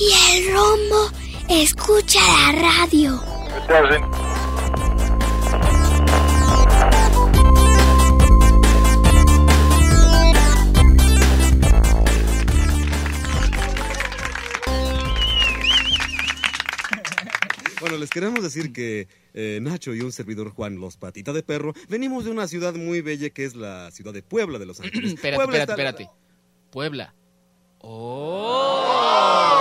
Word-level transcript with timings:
Y 0.00 0.10
el 0.38 0.52
rombo 0.54 1.10
escucha 1.48 2.20
la 2.52 2.52
radio. 2.62 3.20
Bueno, 17.80 17.96
les 17.96 18.10
queremos 18.10 18.42
decir 18.42 18.72
que 18.74 19.08
eh, 19.32 19.58
Nacho 19.62 19.94
y 19.94 20.00
un 20.02 20.12
servidor 20.12 20.50
Juan, 20.50 20.78
los 20.80 20.98
patita 20.98 21.32
de 21.32 21.42
perro, 21.42 21.72
venimos 21.88 22.24
de 22.26 22.30
una 22.30 22.46
ciudad 22.46 22.74
muy 22.74 23.00
bella 23.00 23.30
que 23.30 23.44
es 23.44 23.54
la 23.56 23.90
ciudad 23.90 24.12
de 24.12 24.22
Puebla 24.22 24.58
de 24.58 24.66
Los 24.66 24.80
Ángeles. 24.82 25.14
espérate, 25.14 25.36
Puebla 25.36 25.58
espérate, 25.58 25.82
está- 25.82 25.90
espérate. 26.02 26.20
Puebla. 26.70 27.14
¡Oh! 27.78 29.59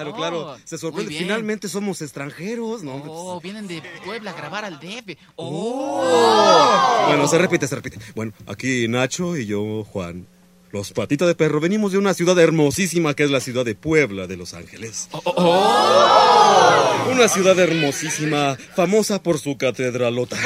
Claro, 0.00 0.14
claro. 0.16 0.56
Se 0.64 0.76
Muy 0.76 0.80
sorprende. 0.80 1.18
Finalmente 1.18 1.68
somos 1.68 2.00
extranjeros, 2.02 2.82
¿no? 2.82 3.02
Oh, 3.06 3.40
vienen 3.40 3.66
de 3.66 3.82
Puebla 4.04 4.30
a 4.30 4.34
grabar 4.34 4.64
al 4.64 4.80
DF. 4.80 5.16
¡Oh! 5.36 7.04
Bueno, 7.08 7.28
se 7.28 7.38
repite, 7.38 7.66
se 7.66 7.74
repite. 7.74 7.98
Bueno, 8.14 8.32
aquí 8.46 8.88
Nacho 8.88 9.36
y 9.36 9.46
yo, 9.46 9.84
Juan, 9.84 10.26
los 10.72 10.92
patita 10.92 11.26
de 11.26 11.34
perro, 11.34 11.60
venimos 11.60 11.92
de 11.92 11.98
una 11.98 12.14
ciudad 12.14 12.38
hermosísima 12.38 13.14
que 13.14 13.24
es 13.24 13.30
la 13.30 13.40
ciudad 13.40 13.64
de 13.64 13.74
Puebla 13.74 14.26
de 14.26 14.36
Los 14.36 14.54
Ángeles. 14.54 15.08
Oh, 15.12 17.06
Una 17.12 17.28
ciudad 17.28 17.58
hermosísima, 17.58 18.56
famosa 18.76 19.22
por 19.22 19.38
su 19.38 19.56
catedralota. 19.58 20.36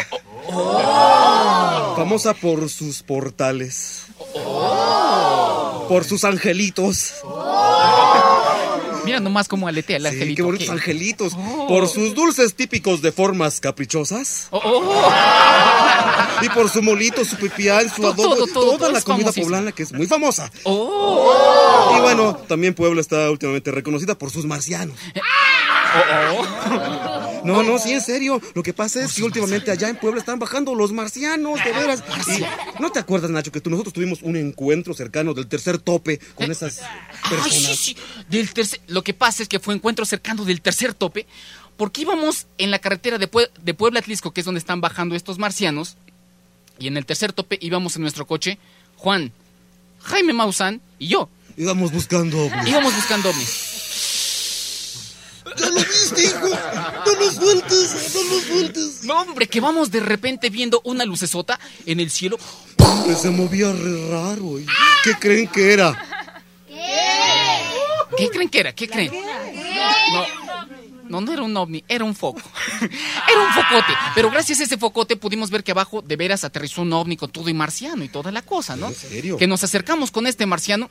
Famosa 1.96 2.34
por 2.34 2.68
sus 2.70 3.02
portales. 3.02 4.06
Por 5.88 6.04
sus 6.04 6.24
angelitos. 6.24 7.14
Mira 9.04 9.20
nomás 9.20 9.48
cómo 9.48 9.68
aletea 9.68 9.96
el 9.98 10.02
Sí, 10.04 10.08
angelito. 10.08 10.36
qué 10.36 10.42
bonitos 10.42 10.66
¿Qué? 10.66 10.72
angelitos. 10.72 11.32
Oh. 11.36 11.66
Por 11.68 11.88
sus 11.88 12.14
dulces 12.14 12.54
típicos 12.54 13.02
de 13.02 13.12
formas 13.12 13.60
caprichosas. 13.60 14.48
Oh, 14.50 14.60
oh. 14.64 15.12
Y 16.42 16.48
por 16.50 16.68
su 16.70 16.82
molito, 16.82 17.24
su 17.24 17.36
pipián, 17.36 17.88
su 17.88 18.02
Todo, 18.02 18.12
adobo, 18.12 18.34
todo, 18.36 18.46
todo, 18.46 18.78
toda 18.78 18.92
la 18.92 19.00
comida 19.00 19.24
famosísimo. 19.24 19.46
poblana 19.46 19.72
que 19.72 19.82
es 19.84 19.92
muy 19.92 20.06
famosa. 20.06 20.50
Oh. 20.64 21.94
Y 21.96 22.00
bueno, 22.00 22.34
también 22.48 22.74
Puebla 22.74 23.00
está 23.00 23.30
últimamente 23.30 23.70
reconocida 23.70 24.16
por 24.18 24.30
sus 24.30 24.44
marcianos. 24.44 24.96
No, 27.44 27.62
no, 27.62 27.78
sí, 27.78 27.92
en 27.92 28.00
serio. 28.00 28.40
Lo 28.54 28.62
que 28.62 28.72
pasa 28.72 29.04
es 29.04 29.12
que 29.12 29.22
últimamente 29.22 29.70
allá 29.70 29.88
en 29.88 29.96
Puebla 29.96 30.18
están 30.20 30.38
bajando 30.38 30.74
los 30.74 30.92
marcianos, 30.92 31.62
de 31.62 31.72
veras. 31.72 32.02
Y, 32.28 32.80
¿No 32.82 32.90
te 32.90 32.98
acuerdas, 32.98 33.30
Nacho, 33.30 33.52
que 33.52 33.60
tú, 33.60 33.70
nosotros 33.70 33.92
tuvimos 33.92 34.22
un 34.22 34.36
encuentro 34.36 34.94
cercano 34.94 35.34
del 35.34 35.46
tercer 35.46 35.78
tope 35.78 36.18
con 36.34 36.50
esas 36.50 36.80
Ay, 37.22 37.30
personas? 37.30 37.76
sí, 37.76 37.76
sí. 37.76 37.96
Del 38.30 38.52
tercer, 38.52 38.80
lo 38.86 39.02
que 39.04 39.14
pasa 39.14 39.42
es 39.42 39.48
que 39.48 39.60
fue 39.60 39.74
encuentro 39.74 40.04
cercano 40.04 40.44
del 40.44 40.60
tercer 40.60 40.94
tope, 40.94 41.26
porque 41.76 42.02
íbamos 42.02 42.46
en 42.58 42.70
la 42.70 42.78
carretera 42.78 43.18
de, 43.18 43.30
Pue- 43.30 43.50
de 43.62 43.74
Puebla 43.74 44.00
Atlisco, 44.00 44.32
que 44.32 44.40
es 44.40 44.44
donde 44.44 44.58
están 44.60 44.80
bajando 44.80 45.14
estos 45.14 45.38
marcianos, 45.38 45.96
y 46.78 46.86
en 46.86 46.96
el 46.96 47.04
tercer 47.06 47.32
tope 47.32 47.58
íbamos 47.60 47.96
en 47.96 48.02
nuestro 48.02 48.26
coche, 48.26 48.58
Juan, 48.96 49.32
Jaime 50.02 50.32
Maussan 50.32 50.80
y 50.98 51.08
yo. 51.08 51.28
Íbamos 51.56 51.92
buscando. 51.92 52.50
Íbamos 52.66 52.94
buscando 52.96 53.30
ovnis. 53.30 53.63
¡Ya 55.56 55.68
lo 55.68 55.80
viste, 55.80 56.22
hijo! 56.22 56.48
¡No 56.48 57.14
lo 57.20 57.30
sueltes! 57.30 58.14
¡No 58.14 58.22
lo 58.22 58.40
sueltes! 58.40 59.04
No, 59.04 59.20
hombre, 59.22 59.46
que 59.46 59.60
vamos 59.60 59.90
de 59.90 60.00
repente 60.00 60.50
viendo 60.50 60.80
una 60.84 61.04
lucesota 61.04 61.58
en 61.86 62.00
el 62.00 62.10
cielo. 62.10 62.38
Se 63.20 63.30
movía 63.30 63.72
re 63.72 64.08
raro. 64.10 64.58
¿y 64.58 64.66
¿Qué 65.04 65.14
creen 65.20 65.48
que 65.48 65.72
era? 65.72 65.96
¿Qué 68.16 68.28
creen 68.28 68.48
que 68.48 68.60
era? 68.60 68.72
¿Qué 68.74 68.88
creen? 68.88 69.12
No, 70.12 70.26
no, 71.08 71.20
no 71.20 71.32
era 71.32 71.42
un 71.42 71.56
ovni, 71.56 71.84
era 71.88 72.04
un 72.04 72.14
foco. 72.14 72.40
Era 72.80 73.40
un 73.40 73.52
focote. 73.52 73.92
Pero 74.14 74.30
gracias 74.30 74.60
a 74.60 74.64
ese 74.64 74.76
focote 74.76 75.16
pudimos 75.16 75.50
ver 75.50 75.64
que 75.64 75.72
abajo 75.72 76.02
de 76.02 76.16
veras 76.16 76.44
aterrizó 76.44 76.82
un 76.82 76.92
ovni 76.92 77.16
con 77.16 77.30
todo 77.30 77.48
y 77.48 77.54
marciano 77.54 78.04
y 78.04 78.08
toda 78.08 78.30
la 78.30 78.42
cosa, 78.42 78.76
¿no? 78.76 78.88
¿En 78.88 78.94
serio? 78.94 79.36
Que 79.36 79.46
nos 79.46 79.64
acercamos 79.64 80.10
con 80.10 80.26
este 80.26 80.46
marciano, 80.46 80.90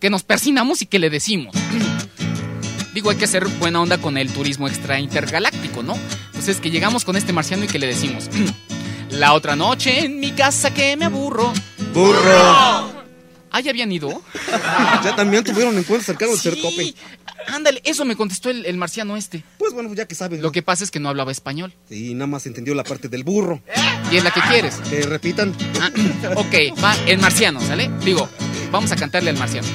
que 0.00 0.10
nos 0.10 0.22
persinamos 0.22 0.82
y 0.82 0.86
que 0.86 0.98
le 0.98 1.10
decimos. 1.10 1.54
Digo, 2.94 3.10
hay 3.10 3.16
que 3.16 3.26
ser 3.26 3.46
buena 3.58 3.80
onda 3.80 3.98
con 3.98 4.16
el 4.16 4.32
turismo 4.32 4.68
extra 4.68 5.00
intergaláctico, 5.00 5.82
¿no? 5.82 5.98
Entonces 6.26 6.58
que 6.60 6.70
llegamos 6.70 7.04
con 7.04 7.16
este 7.16 7.32
marciano 7.32 7.64
y 7.64 7.66
que 7.66 7.80
le 7.80 7.88
decimos. 7.88 8.30
La 9.10 9.32
otra 9.32 9.56
noche 9.56 10.04
en 10.04 10.20
mi 10.20 10.30
casa 10.30 10.72
que 10.72 10.96
me 10.96 11.04
aburro. 11.04 11.52
¡Burro! 11.92 13.04
Ah, 13.50 13.60
ya 13.60 13.70
habían 13.70 13.90
ido. 13.92 14.22
Ya 15.04 15.14
también 15.16 15.44
tuvieron 15.44 15.76
encuentros 15.76 16.06
cercanos 16.06 16.40
Sí. 16.40 16.94
Ándale, 17.48 17.80
eso 17.84 18.04
me 18.04 18.16
contestó 18.16 18.48
el, 18.48 18.64
el 18.64 18.76
marciano 18.76 19.16
este. 19.16 19.44
Pues 19.58 19.72
bueno, 19.74 19.92
ya 19.92 20.06
que 20.06 20.14
saben. 20.14 20.40
Lo 20.40 20.50
que 20.50 20.62
pasa 20.62 20.82
es 20.84 20.90
que 20.90 20.98
no 21.00 21.08
hablaba 21.08 21.30
español. 21.30 21.74
Sí, 21.88 22.14
nada 22.14 22.26
más 22.26 22.46
entendió 22.46 22.74
la 22.74 22.84
parte 22.84 23.08
del 23.08 23.22
burro. 23.22 23.60
Y 24.10 24.16
es 24.16 24.24
la 24.24 24.30
que 24.30 24.40
quieres. 24.40 24.76
Que 24.88 25.02
repitan. 25.02 25.54
Ah, 25.80 25.90
ok, 26.36 26.82
va 26.82 26.96
el 27.06 27.18
marciano, 27.18 27.60
¿sale? 27.60 27.90
Digo, 28.04 28.28
vamos 28.70 28.90
a 28.92 28.96
cantarle 28.96 29.30
al 29.30 29.36
marciano. 29.36 29.68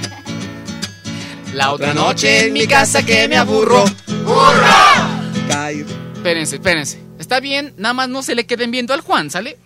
La 1.53 1.71
otra 1.71 1.93
noche 1.93 2.45
en 2.45 2.53
mi 2.53 2.67
casa 2.67 3.03
que 3.03 3.27
me 3.27 3.37
aburro. 3.37 3.83
Caer. 5.47 5.85
Espérense, 6.15 6.55
espérense. 6.55 7.03
Está 7.17 7.39
bien, 7.39 7.73
nada 7.77 7.93
más 7.93 8.09
no 8.09 8.23
se 8.23 8.35
le 8.35 8.45
queden 8.45 8.71
viendo 8.71 8.93
al 8.93 9.01
Juan, 9.01 9.29
¿sale? 9.29 9.57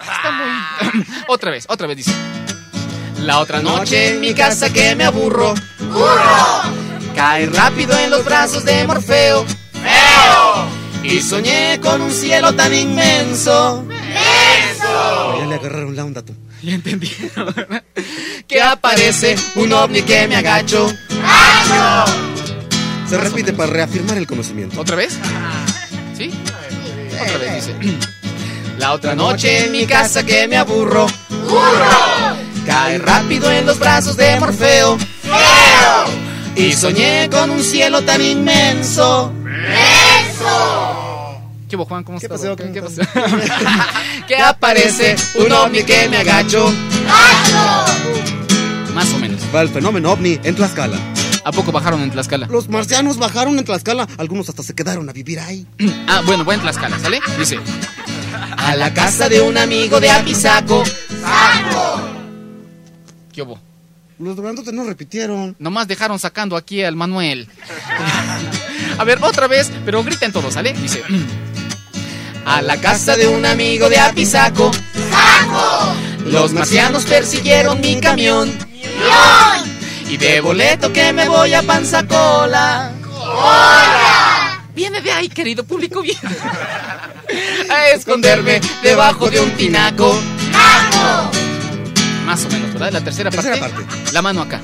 Está 0.00 0.30
muy... 0.32 1.04
otra 1.28 1.50
vez, 1.50 1.66
otra 1.68 1.86
vez 1.86 1.96
dice. 1.96 2.12
La 3.20 3.40
otra 3.40 3.60
noche 3.60 4.14
en 4.14 4.20
mi 4.20 4.34
casa 4.34 4.72
que 4.72 4.94
me 4.94 5.04
aburro. 5.04 5.54
Cae 7.14 7.46
rápido 7.46 7.98
en 7.98 8.10
los 8.10 8.24
brazos 8.24 8.64
de 8.64 8.86
Morfeo. 8.86 9.44
Y 11.02 11.20
soñé 11.20 11.80
con 11.80 12.00
un 12.02 12.12
cielo 12.12 12.54
tan 12.54 12.74
inmenso. 12.74 13.86
Ya 15.38 15.46
le 15.46 15.54
agarraron 15.54 15.96
la 15.96 16.04
onda 16.04 16.22
tú. 16.22 16.34
Ya 16.62 16.74
entendí. 16.74 17.10
Que 18.50 18.60
aparece 18.60 19.36
un 19.54 19.72
ovni 19.72 20.02
que 20.02 20.26
me 20.26 20.34
agacho. 20.34 20.92
Se 23.08 23.16
repite 23.16 23.52
para 23.52 23.72
reafirmar 23.72 24.18
el 24.18 24.26
conocimiento. 24.26 24.80
¿Otra 24.80 24.96
vez? 24.96 25.16
¿Sí? 26.18 26.32
Otra 27.12 27.38
vez 27.38 27.66
dice. 27.66 27.76
La 28.78 28.92
otra 28.92 29.14
noche 29.14 29.66
en 29.66 29.72
mi 29.72 29.86
casa 29.86 30.24
que 30.24 30.48
me 30.48 30.56
aburro. 30.56 31.06
Cae 32.66 32.98
rápido 32.98 33.50
en 33.52 33.66
los 33.66 33.78
brazos 33.78 34.16
de 34.16 34.40
Morfeo. 34.40 34.98
Y 36.56 36.72
soñé 36.72 37.28
con 37.30 37.50
un 37.50 37.62
cielo 37.62 38.02
tan 38.02 38.20
inmenso. 38.20 39.32
¿Qué 41.68 41.76
hubo, 41.76 41.84
Juan? 41.84 42.02
¿Cómo 42.02 42.18
¿Qué 42.18 42.26
estás? 42.26 42.40
pasó? 42.40 42.56
¿Qué, 42.56 42.62
¿Cómo 42.64 42.74
qué 42.74 42.82
pasó? 42.82 43.00
que 44.26 44.36
aparece 44.36 45.14
un 45.36 45.52
ovni 45.52 45.84
que 45.84 46.08
me 46.08 46.16
agacho. 46.16 46.72
Más 49.00 49.14
o 49.14 49.18
menos. 49.18 49.40
Va 49.54 49.62
el 49.62 49.70
fenómeno 49.70 50.12
ovni 50.12 50.38
en 50.44 50.54
Tlaxcala. 50.54 50.98
¿A 51.42 51.52
poco 51.52 51.72
bajaron 51.72 52.02
en 52.02 52.10
Tlaxcala? 52.10 52.48
Los 52.48 52.68
marcianos 52.68 53.16
bajaron 53.16 53.58
en 53.58 53.64
Tlaxcala. 53.64 54.06
Algunos 54.18 54.50
hasta 54.50 54.62
se 54.62 54.74
quedaron 54.74 55.08
a 55.08 55.12
vivir 55.14 55.40
ahí. 55.40 55.66
Ah, 56.06 56.20
bueno, 56.26 56.44
buen 56.44 56.60
Tlaxcala, 56.60 56.98
¿sale? 56.98 57.18
Dice. 57.38 57.58
A 58.58 58.76
la 58.76 58.92
casa 58.92 59.30
de 59.30 59.40
un 59.40 59.56
amigo 59.56 60.00
de 60.00 60.10
Apizaco. 60.10 60.84
¿Qué 63.32 63.40
hubo? 63.40 63.58
Los 64.18 64.36
grandotes 64.36 64.74
no 64.74 64.84
repitieron. 64.84 65.56
Nomás 65.58 65.88
dejaron 65.88 66.18
sacando 66.18 66.54
aquí 66.54 66.82
al 66.82 66.94
Manuel. 66.94 67.48
A 68.98 69.04
ver, 69.04 69.18
otra 69.22 69.46
vez, 69.46 69.72
pero 69.86 70.04
griten 70.04 70.30
todos, 70.30 70.52
¿sale? 70.52 70.74
Dice. 70.74 71.02
A 72.44 72.60
la 72.60 72.78
casa 72.78 73.16
de 73.16 73.28
un 73.28 73.46
amigo 73.46 73.88
de 73.88 73.98
Apizaco. 73.98 74.70
Los 76.26 76.52
marcianos 76.52 77.04
persiguieron 77.04 77.80
mi 77.80 78.00
camión. 78.00 78.50
Y 80.08 80.16
de 80.16 80.40
boleto 80.40 80.92
que 80.92 81.12
me 81.12 81.28
voy 81.28 81.54
a 81.54 81.62
Panzacola. 81.62 82.92
Viene 84.74 85.00
de 85.00 85.12
ahí, 85.12 85.28
querido 85.28 85.64
público, 85.64 86.02
viene. 86.02 86.20
A 87.70 87.88
esconderme 87.90 88.60
debajo 88.82 89.28
de 89.30 89.40
un 89.40 89.50
tinaco. 89.52 90.18
Más 92.24 92.44
o 92.44 92.48
menos, 92.48 92.72
¿verdad? 92.72 92.92
la 92.92 93.00
tercera, 93.00 93.30
Tercera 93.30 93.56
parte. 93.58 93.82
parte. 93.84 94.12
La 94.12 94.22
mano 94.22 94.42
acá. 94.42 94.60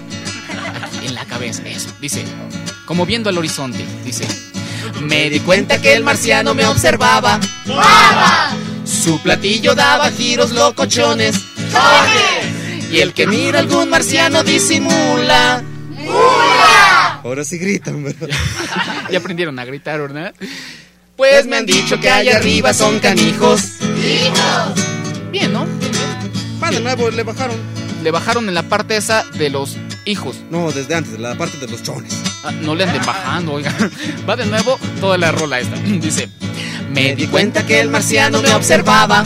Aquí, 0.85 1.07
en 1.07 1.15
la 1.15 1.25
cabeza, 1.25 1.63
eso. 1.67 1.89
Dice, 2.01 2.25
como 2.87 3.07
viendo 3.07 3.29
al 3.29 3.39
horizonte, 3.39 3.85
dice. 4.05 4.27
Me 5.01 5.29
di 5.31 5.41
cuenta 5.41 5.81
que 5.81 5.93
el 5.95 6.03
marciano 6.05 6.55
me 6.55 6.65
observaba. 6.67 7.39
Su 8.87 9.21
platillo 9.21 9.75
daba 9.75 10.11
giros 10.11 10.53
locochones. 10.53 11.37
Y 12.91 13.01
el 13.01 13.13
que 13.13 13.27
mira 13.27 13.59
algún 13.59 13.91
marciano 13.91 14.43
disimula. 14.43 15.63
Ahora 17.23 17.45
sí 17.45 17.59
gritan, 17.59 18.05
¿verdad? 18.05 18.29
Ya 19.11 19.19
aprendieron 19.19 19.59
a 19.59 19.65
gritar, 19.65 20.01
¿verdad? 20.01 20.35
Pues 21.17 21.47
me 21.47 21.57
han 21.57 21.67
dicho 21.67 21.99
que 22.01 22.11
allá 22.11 22.37
arriba 22.37 22.73
son 22.73 22.99
canijos. 23.01 23.63
Bien, 25.31 25.53
¿no? 25.53 25.67
Va 26.63 26.71
de 26.71 26.81
nuevo, 26.81 27.11
le 27.11 27.23
bajaron. 27.23 27.57
Le 28.03 28.11
bajaron 28.11 28.49
en 28.49 28.55
la 28.55 28.63
parte 28.63 28.97
esa 28.97 29.25
de 29.35 29.51
los 29.51 29.77
hijos. 30.05 30.37
No, 30.51 30.71
desde 30.71 30.95
antes, 30.95 31.13
de 31.13 31.19
la 31.19 31.35
parte 31.35 31.59
de 31.59 31.67
los 31.69 31.83
chones. 31.83 32.13
Ah, 32.45 32.53
no 32.53 32.75
le 32.75 32.85
anden 32.85 33.05
bajando, 33.05 33.55
oiga. 33.55 33.75
Va 34.29 34.37
de 34.37 34.47
nuevo 34.47 34.79
toda 35.01 35.19
la 35.19 35.33
rola 35.33 35.59
esta. 35.59 35.77
Dice, 36.01 36.29
me 36.91 37.15
di 37.15 37.27
cuenta 37.27 37.67
que 37.67 37.81
el 37.81 37.91
marciano 37.91 38.43
me 38.43 38.55
observaba. 38.55 39.25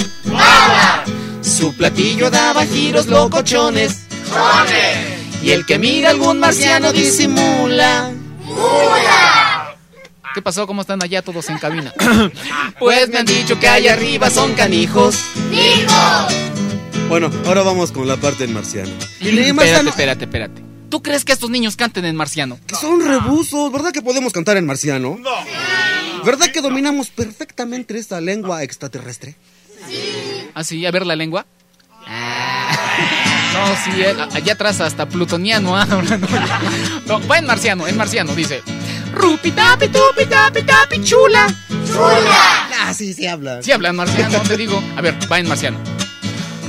Su 1.43 1.75
platillo 1.77 2.31
daba 2.31 2.65
giros 2.67 3.07
locochones. 3.07 4.07
Y 5.43 5.51
el 5.51 5.65
que 5.65 5.79
mira 5.79 6.11
algún 6.11 6.39
marciano 6.39 6.93
disimula. 6.93 8.13
¿Qué 10.35 10.43
pasó? 10.43 10.67
¿Cómo 10.67 10.83
están 10.83 11.03
allá 11.03 11.23
todos 11.23 11.49
en 11.49 11.59
cabina? 11.59 11.93
pues 12.79 13.09
me 13.09 13.19
han 13.19 13.27
dicho 13.27 13.59
que 13.59 13.69
allá 13.69 13.95
arriba 13.95 14.31
son 14.31 14.55
canijos. 14.55 15.19
Bueno, 17.09 17.31
ahora 17.47 17.63
vamos 17.63 17.91
con 17.91 18.07
la 18.07 18.17
parte 18.17 18.47
del 18.47 18.55
marciano. 18.55 18.91
Y 19.21 19.33
le 19.33 19.49
Espérate, 19.49 19.53
marciano, 19.55 19.91
espérate, 19.91 20.25
espérate. 20.27 20.63
¿Tú 20.89 21.03
crees 21.03 21.25
que 21.25 21.33
estos 21.33 21.51
niños 21.51 21.77
canten 21.77 22.05
en 22.05 22.17
marciano? 22.17 22.59
que 22.67 22.75
son 22.75 23.01
rebusos, 23.05 23.73
¿verdad 23.73 23.93
que 23.93 24.03
podemos 24.03 24.33
cantar 24.33 24.57
en 24.57 24.67
marciano? 24.67 25.17
No. 25.21 25.31
¿Verdad 26.25 26.51
que 26.53 26.61
dominamos 26.61 27.09
perfectamente 27.11 27.99
esta 27.99 28.21
lengua 28.21 28.63
extraterrestre? 28.63 29.37
¿Ah, 30.55 30.65
sí? 30.65 30.85
A 30.87 30.91
ver 30.91 31.07
la 31.07 31.17
lengua. 31.17 31.47
No, 33.53 33.67
sí, 33.85 33.91
eh, 34.01 34.15
allá 34.33 34.53
atrás 34.53 34.81
hasta 34.81 35.07
plutoniano. 35.07 35.77
ah, 35.77 35.85
no. 35.87 36.01
No, 37.19 37.29
va 37.29 37.39
en 37.39 37.47
marciano, 37.47 37.89
en 37.89 37.97
marciano, 37.97 38.33
dice. 38.35 38.63
Rupi 39.13 39.51
tapi 39.51 39.89
tupi 39.89 40.25
tapi 40.27 40.63
tapi 40.63 41.03
chula. 41.03 41.49
Ah, 42.79 42.95
sí, 42.95 43.13
sí 43.13 43.27
habla. 43.27 43.61
Sí 43.61 43.73
hablan 43.73 43.97
marciano, 43.97 44.39
te 44.43 44.57
digo. 44.57 44.81
A 44.97 45.01
ver, 45.01 45.17
va 45.31 45.41
en 45.41 45.49
marciano. 45.49 45.79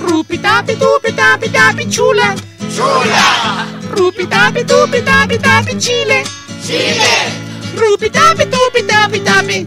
Rupi 0.02 0.40
tapi 0.40 0.76
tupi 0.76 1.12
tapi 1.14 1.50
tapi 1.50 1.88
chula. 1.88 2.36
Chula. 2.76 3.68
Rupi 3.92 4.26
tapi 4.26 4.64
tupi 4.66 5.02
tapi 5.04 5.38
tapi 5.38 5.78
chile. 5.78 6.24
Chile. 6.66 7.51
Rupi 7.76 8.10
tapi 8.10 8.46
tupi 8.46 8.82
tapi 8.88 9.20
tapi 9.20 9.66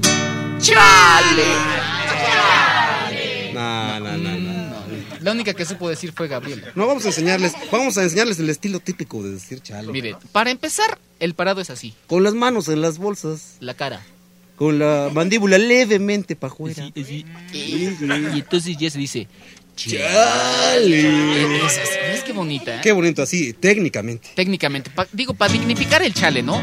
chale. 0.60 1.48
No, 3.52 4.00
no, 4.00 4.16
no, 4.16 4.38
no. 4.38 4.54
La 5.20 5.32
única 5.32 5.54
que 5.54 5.64
supo 5.64 5.88
decir 5.88 6.12
fue 6.14 6.28
Gabriela. 6.28 6.68
No, 6.74 6.86
vamos 6.86 7.04
a 7.04 7.08
enseñarles, 7.08 7.52
vamos 7.72 7.96
a 7.96 8.02
enseñarles 8.02 8.38
el 8.40 8.50
estilo 8.50 8.80
típico 8.80 9.22
de 9.22 9.30
decir 9.32 9.60
chale. 9.62 9.90
Mire, 9.90 10.16
para 10.32 10.50
empezar, 10.50 10.98
el 11.20 11.34
parado 11.34 11.60
es 11.60 11.70
así, 11.70 11.94
Con 12.06 12.22
las 12.24 12.34
manos 12.34 12.68
en 12.68 12.82
las 12.82 12.98
bolsas, 12.98 13.56
la 13.60 13.74
cara. 13.74 14.02
con 14.56 14.78
la 14.78 15.08
mandíbula 15.12 15.56
levemente 15.56 16.36
para 16.36 16.52
afuera. 16.52 16.90
Y, 16.94 17.24
entonces 18.38 18.76
ya 18.76 18.90
se 18.90 18.98
dice, 18.98 19.28
Chale. 19.76 21.56
es 21.64 21.78
así, 21.78 21.98
¿ves 22.08 22.22
qué 22.24 22.32
bonita? 22.32 22.76
eh? 22.76 22.80
Qué 22.82 22.92
bonito 22.92 23.22
así, 23.22 23.52
técnicamente. 23.54 24.28
Técnicamente, 24.34 24.90
pa- 24.90 25.08
digo, 25.12 25.32
para 25.34 25.52
dignificar 25.52 26.02
el 26.02 26.12
chale, 26.12 26.42
¿no? 26.42 26.60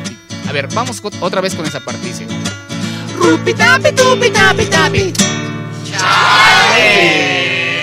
A 0.52 0.54
ver, 0.54 0.68
vamos 0.68 1.02
otra 1.22 1.40
vez 1.40 1.56
con 1.56 1.66
esa 1.66 1.80
parte, 1.80 2.06
dice. 2.06 2.28
Rupi 3.16 3.54
tapi 3.54 3.90
tupi 3.94 4.30
tapi 4.32 4.66
tapi. 4.66 5.14
Chale. 5.90 6.84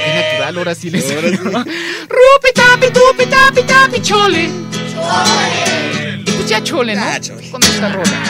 Qué 0.04 0.12
natural, 0.14 0.58
ahora 0.58 0.74
sí 0.74 0.90
les 0.90 1.10
Ahora 1.10 1.30
sí. 1.30 1.36
Rupi 2.10 2.52
tapi 2.54 2.90
tupi 2.90 3.24
tapi 3.24 3.62
tapi 3.62 4.02
chole. 4.02 4.50
Chole. 4.92 6.24
Y 6.26 6.30
pues 6.30 6.46
ya 6.46 6.62
chole, 6.62 6.94
¿no? 6.94 7.00
Ya, 7.00 7.18
chole. 7.18 7.50
Con 7.50 7.62
esta 7.62 7.88
rola. 7.88 8.22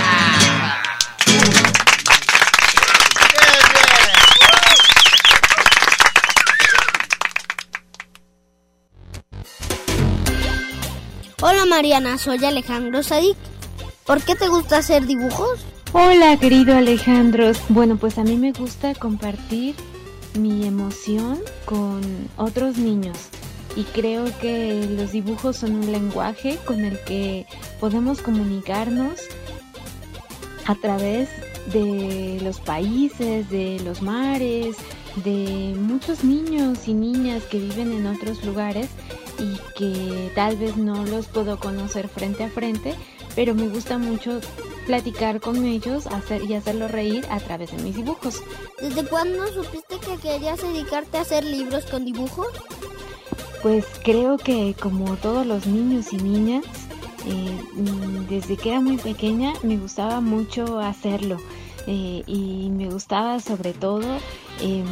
Hola 11.41 11.67
Mariana, 11.67 12.19
soy 12.19 12.45
Alejandro 12.45 13.03
Sadik. 13.03 13.37
¿Por 14.09 14.23
qué 14.23 14.35
te 14.35 14.49
gusta 14.49 14.79
hacer 14.79 15.05
dibujos? 15.05 15.67
Hola, 15.93 16.39
querido 16.39 16.75
Alejandro. 16.75 17.53
Bueno, 17.69 17.99
pues 17.99 18.17
a 18.17 18.25
mí 18.25 18.39
me 18.39 18.53
gusta 18.53 18.95
compartir 18.95 19.75
mi 20.33 20.67
emoción 20.67 21.39
con 21.67 22.01
otros 22.39 22.79
niños 22.79 23.19
y 23.77 23.83
creo 23.83 24.25
que 24.39 24.89
los 24.97 25.13
dibujos 25.13 25.57
son 25.57 25.75
un 25.75 25.93
lenguaje 25.93 26.59
con 26.65 26.87
el 26.87 26.99
que 27.05 27.45
podemos 27.81 28.23
comunicarnos 28.23 29.21
a 30.65 30.75
través 30.77 31.29
de 31.75 32.41
los 32.43 32.61
países, 32.61 33.51
de 33.51 33.79
los 33.85 34.01
mares, 34.01 34.77
de 35.17 35.75
muchos 35.79 36.25
niños 36.25 36.89
y 36.89 36.95
niñas 36.95 37.43
que 37.45 37.59
viven 37.59 37.93
en 37.93 38.07
otros 38.07 38.43
lugares 38.43 38.89
y 39.39 39.59
que 39.77 40.33
tal 40.35 40.57
vez 40.57 40.79
no 40.79 41.05
los 41.05 41.27
puedo 41.27 41.59
conocer 41.61 42.09
frente 42.09 42.45
a 42.45 42.49
frente, 42.49 42.95
pero 43.39 43.55
me 43.55 43.69
gusta 43.69 43.99
mucho 43.99 44.41
platicar 44.85 45.41
con 45.41 45.65
ellos 45.65 46.09
hacer, 46.09 46.51
y 46.51 46.55
hacerlos 46.55 46.91
reír 46.91 47.25
a 47.31 47.39
través 47.39 47.71
de 47.71 47.81
mis 47.85 47.95
dibujos. 47.95 48.43
¿Desde 48.83 49.05
cuándo 49.05 49.47
supiste 49.53 49.97
que 50.01 50.17
querías 50.17 50.61
dedicarte 50.61 51.19
a 51.19 51.21
hacer 51.21 51.45
libros 51.45 51.85
con 51.85 52.05
dibujos? 52.05 52.49
Pues 53.63 53.87
creo 54.03 54.39
que 54.39 54.75
como 54.75 55.15
todos 55.19 55.47
los 55.47 55.69
niños 55.69 56.13
y 56.13 56.17
niñas, 56.17 56.65
eh, 57.29 57.63
desde 58.29 58.57
que 58.57 58.71
era 58.71 58.81
muy 58.81 58.97
pequeña 58.97 59.53
me 59.63 59.77
gustaba 59.77 60.21
mucho 60.21 60.81
hacerlo 60.81 61.37
eh, 61.87 62.25
y 62.27 62.71
me 62.71 62.89
gustaba 62.91 63.39
sobre 63.39 63.73
todo 63.73 64.19
em, 64.61 64.85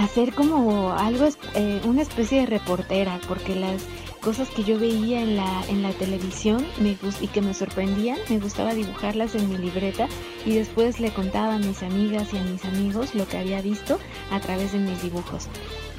hacer 0.00 0.34
como 0.34 0.90
algo, 0.94 1.28
eh, 1.54 1.80
una 1.84 2.02
especie 2.02 2.40
de 2.40 2.46
reportera, 2.46 3.20
porque 3.28 3.54
las 3.54 3.84
cosas 4.18 4.48
que 4.50 4.64
yo 4.64 4.78
veía 4.78 5.20
en 5.20 5.36
la, 5.36 5.64
en 5.68 5.82
la 5.82 5.90
televisión 5.92 6.66
me 6.78 6.96
y 7.20 7.26
que 7.28 7.40
me 7.40 7.54
sorprendían, 7.54 8.18
me 8.28 8.38
gustaba 8.38 8.74
dibujarlas 8.74 9.34
en 9.34 9.48
mi 9.48 9.58
libreta 9.58 10.08
y 10.44 10.54
después 10.54 11.00
le 11.00 11.10
contaba 11.10 11.54
a 11.54 11.58
mis 11.58 11.82
amigas 11.82 12.32
y 12.32 12.38
a 12.38 12.42
mis 12.42 12.64
amigos 12.64 13.14
lo 13.14 13.26
que 13.26 13.38
había 13.38 13.60
visto 13.62 13.98
a 14.30 14.40
través 14.40 14.72
de 14.72 14.78
mis 14.78 15.02
dibujos. 15.02 15.48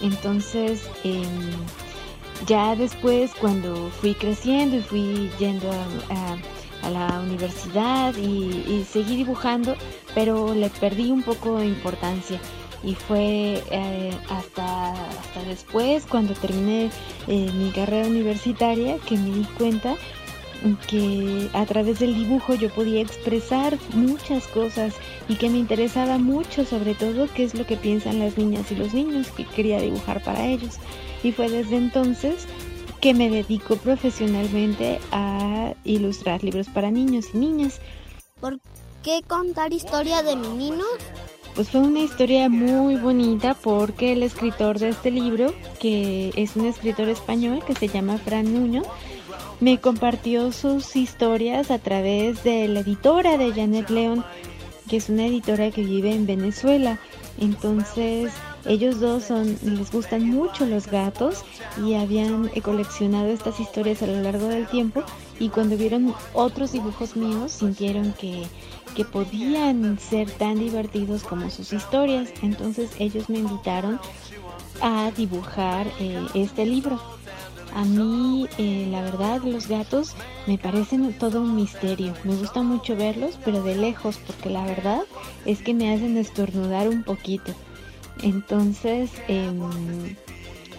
Entonces, 0.02 0.82
em, 1.04 1.52
ya 2.48 2.76
después 2.76 3.32
cuando 3.40 3.90
fui 4.02 4.14
creciendo 4.14 4.78
y 4.78 4.82
fui 4.82 5.30
yendo 5.40 5.70
a 6.82 6.90
la 6.90 7.20
universidad 7.20 8.16
y, 8.16 8.64
y 8.68 8.86
seguí 8.90 9.18
dibujando, 9.18 9.76
pero 10.16 10.54
le 10.54 10.70
perdí 10.70 11.12
un 11.12 11.24
poco 11.24 11.58
de 11.58 11.68
importancia. 11.68 12.40
Y 12.84 12.96
fue 12.96 13.62
eh, 13.72 14.12
hasta, 14.30 14.92
hasta 14.92 15.44
después, 15.44 16.06
cuando 16.06 16.34
terminé 16.34 16.90
eh, 17.28 17.52
mi 17.54 17.72
carrera 17.72 18.08
universitaria, 18.08 18.98
que 19.00 19.18
me 19.18 19.32
di 19.32 19.44
cuenta 19.58 19.96
que 20.88 21.50
a 21.54 21.66
través 21.66 22.00
del 22.00 22.16
dibujo 22.16 22.54
yo 22.54 22.70
podía 22.70 23.02
expresar 23.02 23.78
muchas 23.94 24.48
cosas 24.48 24.94
y 25.28 25.36
que 25.36 25.50
me 25.50 25.58
interesaba 25.58 26.18
mucho 26.18 26.66
sobre 26.66 26.96
todo 26.96 27.30
qué 27.34 27.46
es 27.46 27.56
lo 27.56 27.66
que 27.66 27.78
piensan 27.78 28.20
las 28.20 28.38
niñas 28.38 28.72
y 28.72 28.76
los 28.76 28.94
niños 28.94 29.28
que 29.32 29.46
quería 29.46 29.80
dibujar 29.80 30.22
para 30.24 30.46
ellos. 30.46 30.78
Y 31.24 31.32
fue 31.32 31.50
desde 31.50 31.78
entonces 31.78 32.46
que 33.00 33.14
me 33.14 33.30
dedico 33.30 33.78
profesionalmente 33.78 35.00
a 35.12 35.74
ilustrar 35.86 36.44
libros 36.44 36.68
para 36.68 36.92
niños 36.92 37.28
y 37.34 37.38
niñas. 37.38 37.80
¿Por 38.42 38.60
qué 39.04 39.22
contar 39.26 39.72
historia 39.72 40.22
de 40.24 40.36
meninos? 40.36 40.88
Pues 41.56 41.70
fue 41.70 41.82
una 41.82 42.00
historia 42.00 42.48
muy 42.48 42.96
bonita 42.96 43.54
porque 43.54 44.14
el 44.14 44.24
escritor 44.24 44.80
de 44.80 44.90
este 44.90 45.12
libro, 45.12 45.54
que 45.80 46.32
es 46.36 46.56
un 46.56 46.66
escritor 46.66 47.10
español 47.10 47.62
que 47.66 47.76
se 47.76 47.88
llama 47.88 48.18
Fran 48.18 48.54
Nuño, 48.54 48.84
me 49.60 49.80
compartió 49.80 50.52
sus 50.54 50.96
historias 50.96 51.70
a 51.70 51.80
través 51.80 52.44
de 52.44 52.68
la 52.70 52.80
editora 52.80 53.38
de 53.38 53.52
Janet 53.52 53.90
León, 53.90 54.24
que 54.90 54.98
es 54.98 55.10
una 55.10 55.26
editora 55.26 55.70
que 55.72 55.84
vive 55.84 56.14
en 56.14 56.26
Venezuela. 56.26 56.98
Entonces, 57.38 58.32
ellos 58.66 59.00
dos 59.00 59.24
son, 59.24 59.58
les 59.64 59.92
gustan 59.92 60.30
mucho 60.30 60.66
los 60.66 60.88
gatos 60.88 61.44
y 61.86 61.96
habían 61.96 62.50
coleccionado 62.62 63.28
estas 63.30 63.60
historias 63.60 64.02
a 64.02 64.08
lo 64.08 64.22
largo 64.22 64.48
del 64.48 64.68
tiempo 64.68 65.04
y 65.40 65.50
cuando 65.50 65.78
vieron 65.78 66.14
otros 66.34 66.74
dibujos 66.74 67.16
míos 67.16 67.52
sintieron 67.54 68.14
que, 68.14 68.44
que 68.96 69.06
podían 69.06 70.00
ser 70.00 70.30
tan 70.32 70.60
divertidos 70.60 71.24
como 71.24 71.50
sus 71.50 71.74
historias. 71.74 72.30
Entonces 72.42 72.92
ellos 73.00 73.30
me 73.30 73.40
invitaron 73.40 74.00
a 74.82 75.12
dibujar 75.16 75.88
eh, 76.00 76.26
este 76.34 76.66
libro. 76.66 77.00
A 77.76 77.84
mí, 77.84 78.48
eh, 78.58 78.88
la 78.90 79.02
verdad, 79.02 79.42
los 79.44 79.68
gatos 79.68 80.16
me 80.48 80.58
parecen 80.58 81.14
todo 81.14 81.42
un 81.42 81.56
misterio. 81.56 82.14
Me 82.24 82.36
gusta 82.36 82.64
mucho 82.64 82.96
verlos, 82.96 83.38
pero 83.46 83.62
de 83.62 83.76
lejos, 83.76 84.18
porque 84.26 84.50
la 84.50 84.66
verdad 84.66 85.02
es 85.46 85.62
que 85.62 85.74
me 85.74 85.94
hacen 85.94 86.18
estornudar 86.18 86.88
un 86.88 87.04
poquito. 87.04 87.54
Entonces, 88.24 89.12
em, 89.28 90.16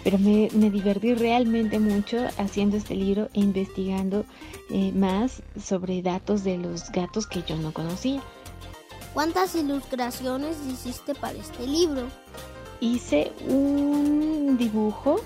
pero 0.03 0.17
me, 0.17 0.49
divertí 0.49 1.13
realmente 1.13 1.79
mucho 1.79 2.17
haciendo 2.37 2.77
este 2.77 2.95
libro 2.95 3.29
e 3.33 3.39
investigando 3.41 4.25
eh, 4.69 4.91
más 4.93 5.43
sobre 5.61 6.01
datos 6.01 6.43
de 6.43 6.57
los 6.57 6.91
gatos 6.91 7.27
que 7.27 7.43
yo 7.43 7.55
no 7.57 7.71
conocía. 7.71 8.21
¿Cuántas 9.13 9.55
ilustraciones 9.55 10.57
hiciste 10.69 11.13
para 11.13 11.37
este 11.37 11.67
libro? 11.67 12.03
Hice 12.79 13.31
un 13.47 14.57
dibujo 14.57 15.17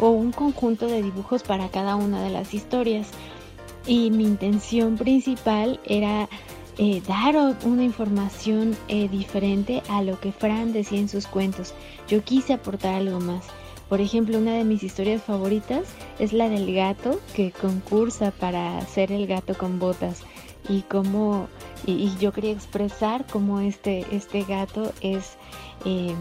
o 0.00 0.10
un 0.10 0.32
conjunto 0.32 0.86
de 0.86 1.02
dibujos 1.02 1.42
para 1.42 1.68
cada 1.68 1.96
una 1.96 2.22
de 2.22 2.30
las 2.30 2.52
historias 2.52 3.08
y 3.86 4.10
mi 4.10 4.24
intención 4.24 4.96
principal 4.96 5.80
era 5.84 6.28
eh, 6.76 7.02
dar 7.06 7.36
una 7.64 7.84
información 7.84 8.76
eh, 8.88 9.08
diferente 9.08 9.82
a 9.88 10.02
lo 10.02 10.18
que 10.18 10.32
Fran 10.32 10.72
decía 10.72 10.98
en 10.98 11.08
sus 11.08 11.26
cuentos. 11.26 11.72
Yo 12.08 12.24
quise 12.24 12.52
aportar 12.52 12.96
algo 12.96 13.20
más. 13.20 13.44
Por 13.94 14.00
ejemplo, 14.00 14.38
una 14.38 14.54
de 14.54 14.64
mis 14.64 14.82
historias 14.82 15.22
favoritas 15.22 15.84
es 16.18 16.32
la 16.32 16.48
del 16.48 16.74
gato 16.74 17.20
que 17.32 17.52
concursa 17.52 18.32
para 18.32 18.84
ser 18.86 19.12
el 19.12 19.28
gato 19.28 19.56
con 19.56 19.78
botas 19.78 20.22
y 20.68 20.82
cómo 20.82 21.46
y, 21.86 22.10
yo 22.18 22.32
quería 22.32 22.50
expresar 22.50 23.24
cómo 23.24 23.60
este 23.60 24.04
este 24.10 24.42
gato 24.42 24.92
es 25.00 25.36
em, 25.84 26.16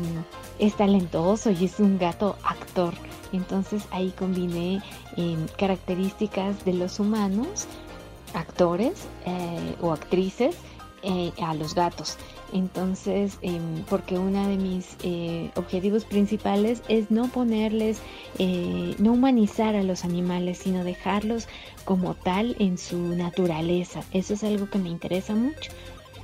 es 0.59 0.77
talentoso 0.77 1.49
y 1.49 1.65
es 1.65 1.79
un 1.79 1.97
gato 1.97 2.35
actor. 2.43 2.93
Entonces 3.31 3.87
ahí 3.89 4.11
combiné 4.11 4.83
em, 5.17 5.47
características 5.57 6.63
de 6.65 6.73
los 6.73 6.99
humanos, 6.99 7.65
actores 8.35 9.07
eh, 9.25 9.75
o 9.81 9.91
actrices, 9.93 10.55
eh, 11.03 11.31
a 11.41 11.53
los 11.53 11.75
gatos. 11.75 12.17
Entonces, 12.51 13.37
em, 13.41 13.83
porque 13.89 14.17
uno 14.17 14.47
de 14.47 14.57
mis 14.57 14.95
eh, 15.03 15.51
objetivos 15.55 16.05
principales 16.05 16.81
es 16.87 17.11
no 17.11 17.27
ponerles, 17.27 17.99
no 18.99 19.13
humanizar 19.13 19.75
a 19.75 19.83
los 19.83 20.03
animales, 20.05 20.59
sino 20.59 20.83
dejarlos 20.83 21.47
como 21.85 22.13
tal 22.13 22.55
en 22.59 22.77
su 22.77 22.97
naturaleza. 22.97 24.03
Eso 24.11 24.33
es 24.33 24.43
algo 24.43 24.69
que 24.69 24.79
me 24.79 24.89
interesa 24.89 25.33
mucho. 25.35 25.71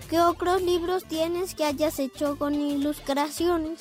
¿Qué 0.09 0.19
otros 0.19 0.61
libros 0.63 1.05
tienes 1.05 1.53
que 1.53 1.65
hayas 1.65 1.99
hecho 1.99 2.37
con 2.37 2.55
ilustraciones? 2.55 3.79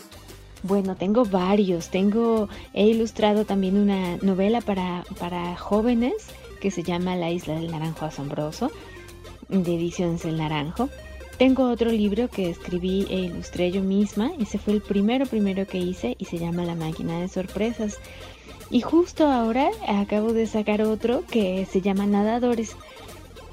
Bueno, 0.63 0.97
tengo 0.97 1.25
varios. 1.25 1.89
Tengo, 1.89 2.49
he 2.75 2.87
ilustrado 2.87 3.45
también 3.45 3.79
una 3.79 4.17
novela 4.19 4.61
para, 4.61 5.05
para 5.19 5.57
jóvenes 5.57 6.15
que 6.61 6.71
se 6.71 6.83
llama 6.83 7.17
La 7.17 7.31
Isla 7.31 7.55
del 7.55 7.71
Naranjo 7.71 8.05
Asombroso, 8.05 8.71
de 9.49 9.75
Ediciones 9.75 10.25
El 10.25 10.39
Naranjo. 10.39 10.89
Tengo 11.39 11.71
otro 11.71 11.91
libro 11.91 12.29
que 12.29 12.51
escribí 12.51 13.07
e 13.11 13.21
ilustré 13.21 13.71
yo 13.71 13.83
misma. 13.83 14.33
Ese 14.41 14.59
fue 14.59 14.75
el 14.75 14.83
primero, 14.83 15.27
primero 15.27 15.67
que 15.67 15.79
hice 15.79 16.17
y 16.19 16.25
se 16.25 16.39
llama 16.39 16.65
La 16.65 16.75
Máquina 16.75 17.21
de 17.21 17.29
Sorpresas. 17.29 17.99
Y 18.71 18.81
justo 18.81 19.27
ahora 19.27 19.71
acabo 19.87 20.33
de 20.33 20.47
sacar 20.47 20.83
otro 20.83 21.23
que 21.31 21.67
se 21.67 21.81
llama 21.81 22.07
Nadadores 22.07 22.77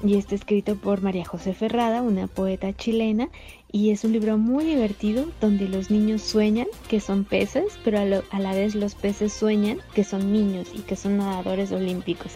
y 0.04 0.16
está 0.16 0.34
escrito 0.34 0.76
por 0.76 1.00
María 1.00 1.24
José 1.24 1.54
Ferrada, 1.54 2.02
una 2.02 2.26
poeta 2.26 2.74
chilena, 2.74 3.28
y 3.72 3.90
es 3.90 4.04
un 4.04 4.12
libro 4.12 4.38
muy 4.38 4.64
divertido 4.64 5.26
donde 5.40 5.68
los 5.68 5.90
niños 5.90 6.22
sueñan 6.22 6.66
que 6.88 7.00
son 7.00 7.24
peces, 7.24 7.78
pero 7.84 7.98
a, 7.98 8.38
la 8.38 8.54
vez 8.54 8.74
los 8.74 8.94
peces 8.94 9.32
sueñan 9.32 9.78
que 9.94 10.04
son 10.04 10.32
niños 10.32 10.68
y 10.74 10.80
que 10.80 10.96
son 10.96 11.18
nadadores 11.18 11.72
olímpicos. 11.72 12.32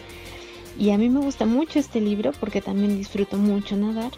Y 0.77 0.91
a 0.91 0.97
mí 0.97 1.09
me 1.09 1.19
gusta 1.19 1.45
mucho 1.45 1.79
este 1.79 2.01
libro 2.01 2.31
porque 2.39 2.61
también 2.61 2.97
disfruto 2.97 3.37
mucho 3.37 3.75
nadar. 3.75 4.11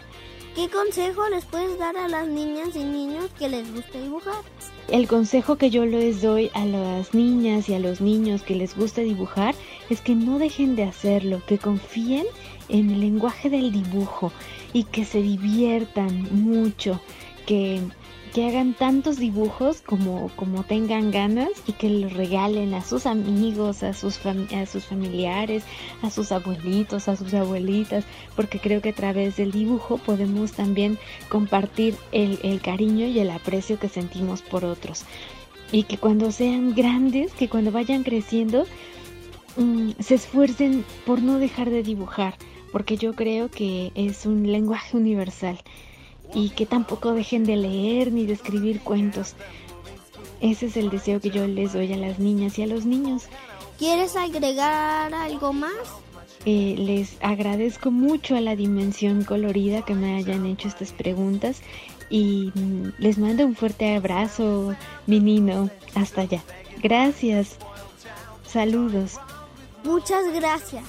¿Qué 0.54 0.68
consejo 0.68 1.28
les 1.30 1.44
puedes 1.46 1.76
dar 1.80 1.96
a 1.96 2.06
las 2.06 2.28
niñas 2.28 2.76
y 2.76 2.84
niños 2.84 3.28
que 3.36 3.48
les 3.48 3.74
gusta 3.74 4.00
dibujar? 4.00 4.40
El 4.88 5.08
consejo 5.08 5.56
que 5.56 5.68
yo 5.68 5.84
les 5.84 6.22
doy 6.22 6.48
a 6.54 6.64
las 6.64 7.12
niñas 7.12 7.68
y 7.68 7.74
a 7.74 7.80
los 7.80 8.00
niños 8.00 8.42
que 8.42 8.54
les 8.54 8.76
gusta 8.76 9.00
dibujar 9.00 9.56
es 9.90 10.00
que 10.00 10.14
no 10.14 10.38
dejen 10.38 10.76
de 10.76 10.84
hacerlo, 10.84 11.42
que 11.48 11.58
confíen 11.58 12.24
en 12.68 12.90
el 12.90 13.00
lenguaje 13.00 13.50
del 13.50 13.72
dibujo 13.72 14.30
y 14.72 14.84
que 14.84 15.04
se 15.04 15.22
diviertan 15.22 16.28
mucho, 16.30 17.00
que, 17.46 17.80
que 18.34 18.48
hagan 18.48 18.74
tantos 18.74 19.16
dibujos 19.16 19.80
como, 19.80 20.28
como 20.34 20.64
tengan 20.64 21.12
ganas 21.12 21.50
y 21.68 21.72
que 21.72 21.88
los 21.88 22.14
regalen 22.14 22.74
a 22.74 22.82
sus 22.82 23.06
amigos, 23.06 23.84
a 23.84 23.94
sus, 23.94 24.18
familiares, 24.18 25.62
a 26.02 26.10
sus 26.10 26.32
abuelitos, 26.32 27.06
a 27.06 27.14
sus 27.14 27.32
abuelitas, 27.32 28.04
porque 28.34 28.58
creo 28.58 28.82
que 28.82 28.88
a 28.88 28.94
través 28.94 29.36
del 29.36 29.52
dibujo 29.52 29.98
podemos 29.98 30.50
también 30.50 30.98
compartir 31.28 31.94
el, 32.10 32.40
el 32.42 32.60
cariño 32.60 33.06
y 33.06 33.20
el 33.20 33.30
aprecio 33.30 33.78
que 33.78 33.88
sentimos 33.88 34.42
por 34.42 34.64
otros. 34.64 35.04
Y 35.70 35.84
que 35.84 35.96
cuando 35.96 36.32
sean 36.32 36.74
grandes, 36.74 37.32
que 37.34 37.48
cuando 37.48 37.70
vayan 37.70 38.02
creciendo, 38.02 38.66
mm, 39.56 39.90
se 40.00 40.16
esfuercen 40.16 40.84
por 41.06 41.22
no 41.22 41.38
dejar 41.38 41.70
de 41.70 41.84
dibujar 41.84 42.34
porque 42.72 42.96
yo 42.96 43.12
creo 43.12 43.48
que 43.48 43.92
es 43.94 44.26
un 44.26 44.50
lenguaje 44.50 44.96
universal 44.96 45.60
y 46.34 46.50
que 46.50 46.66
tampoco 46.66 47.12
dejen 47.12 47.44
de 47.44 47.56
leer 47.56 48.12
ni 48.12 48.26
de 48.26 48.34
escribir 48.34 48.80
cuentos. 48.80 49.34
Ese 50.40 50.66
es 50.66 50.76
el 50.76 50.90
deseo 50.90 51.20
que 51.20 51.30
yo 51.30 51.46
les 51.46 51.72
doy 51.72 51.92
a 51.92 51.96
las 51.96 52.18
niñas 52.18 52.58
y 52.58 52.62
a 52.62 52.66
los 52.66 52.84
niños. 52.84 53.28
¿Quieres 53.78 54.16
agregar 54.16 55.14
algo 55.14 55.52
más? 55.52 55.72
Eh, 56.44 56.74
les 56.76 57.16
agradezco 57.22 57.90
mucho 57.90 58.36
a 58.36 58.40
la 58.40 58.54
dimensión 58.54 59.24
colorida 59.24 59.82
que 59.82 59.94
me 59.94 60.16
hayan 60.16 60.44
hecho 60.44 60.68
estas 60.68 60.92
preguntas 60.92 61.62
y 62.10 62.52
mm, 62.54 62.92
les 62.98 63.16
mando 63.16 63.46
un 63.46 63.56
fuerte 63.56 63.96
abrazo, 63.96 64.74
menino. 65.06 65.70
Hasta 65.94 66.22
allá. 66.22 66.42
Gracias. 66.82 67.56
Saludos. 68.46 69.18
Muchas 69.84 70.32
gracias. 70.32 70.84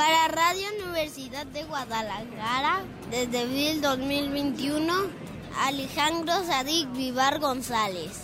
Para 0.00 0.28
Radio 0.28 0.64
Universidad 0.82 1.44
de 1.48 1.62
Guadalajara, 1.64 2.84
desde 3.10 3.70
el 3.70 3.82
2021, 3.82 4.94
Alejandro 5.58 6.42
Sadik 6.46 6.90
Vivar 6.92 7.38
González. 7.38 8.22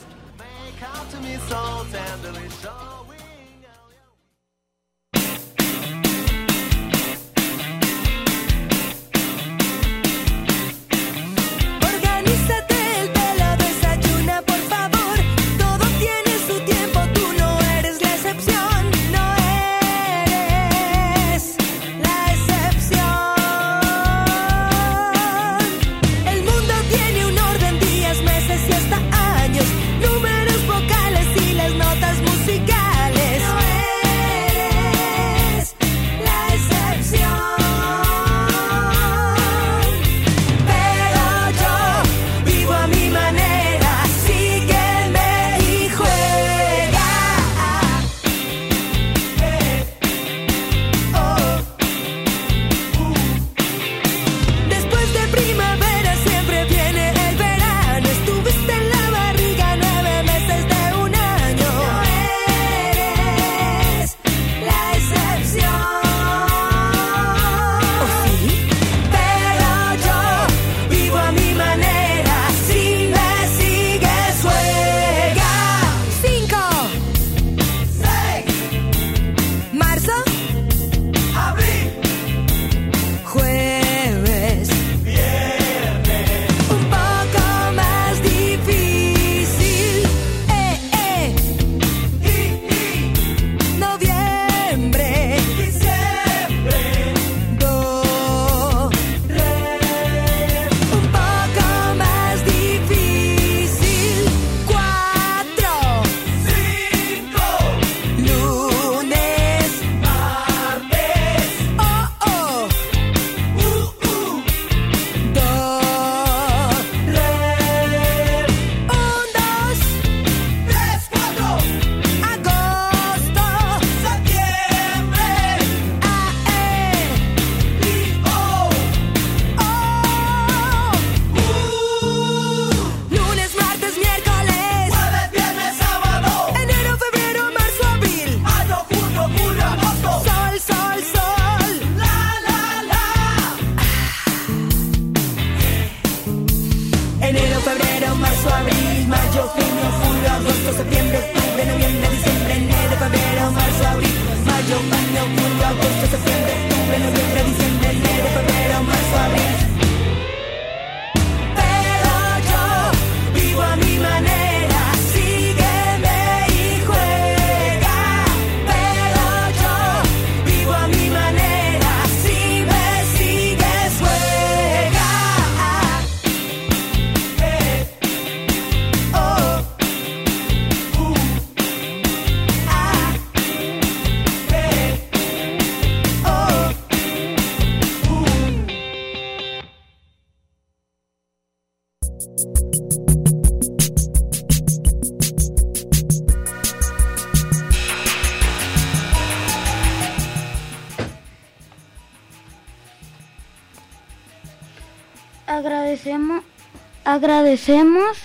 Agradecemos 207.17 208.19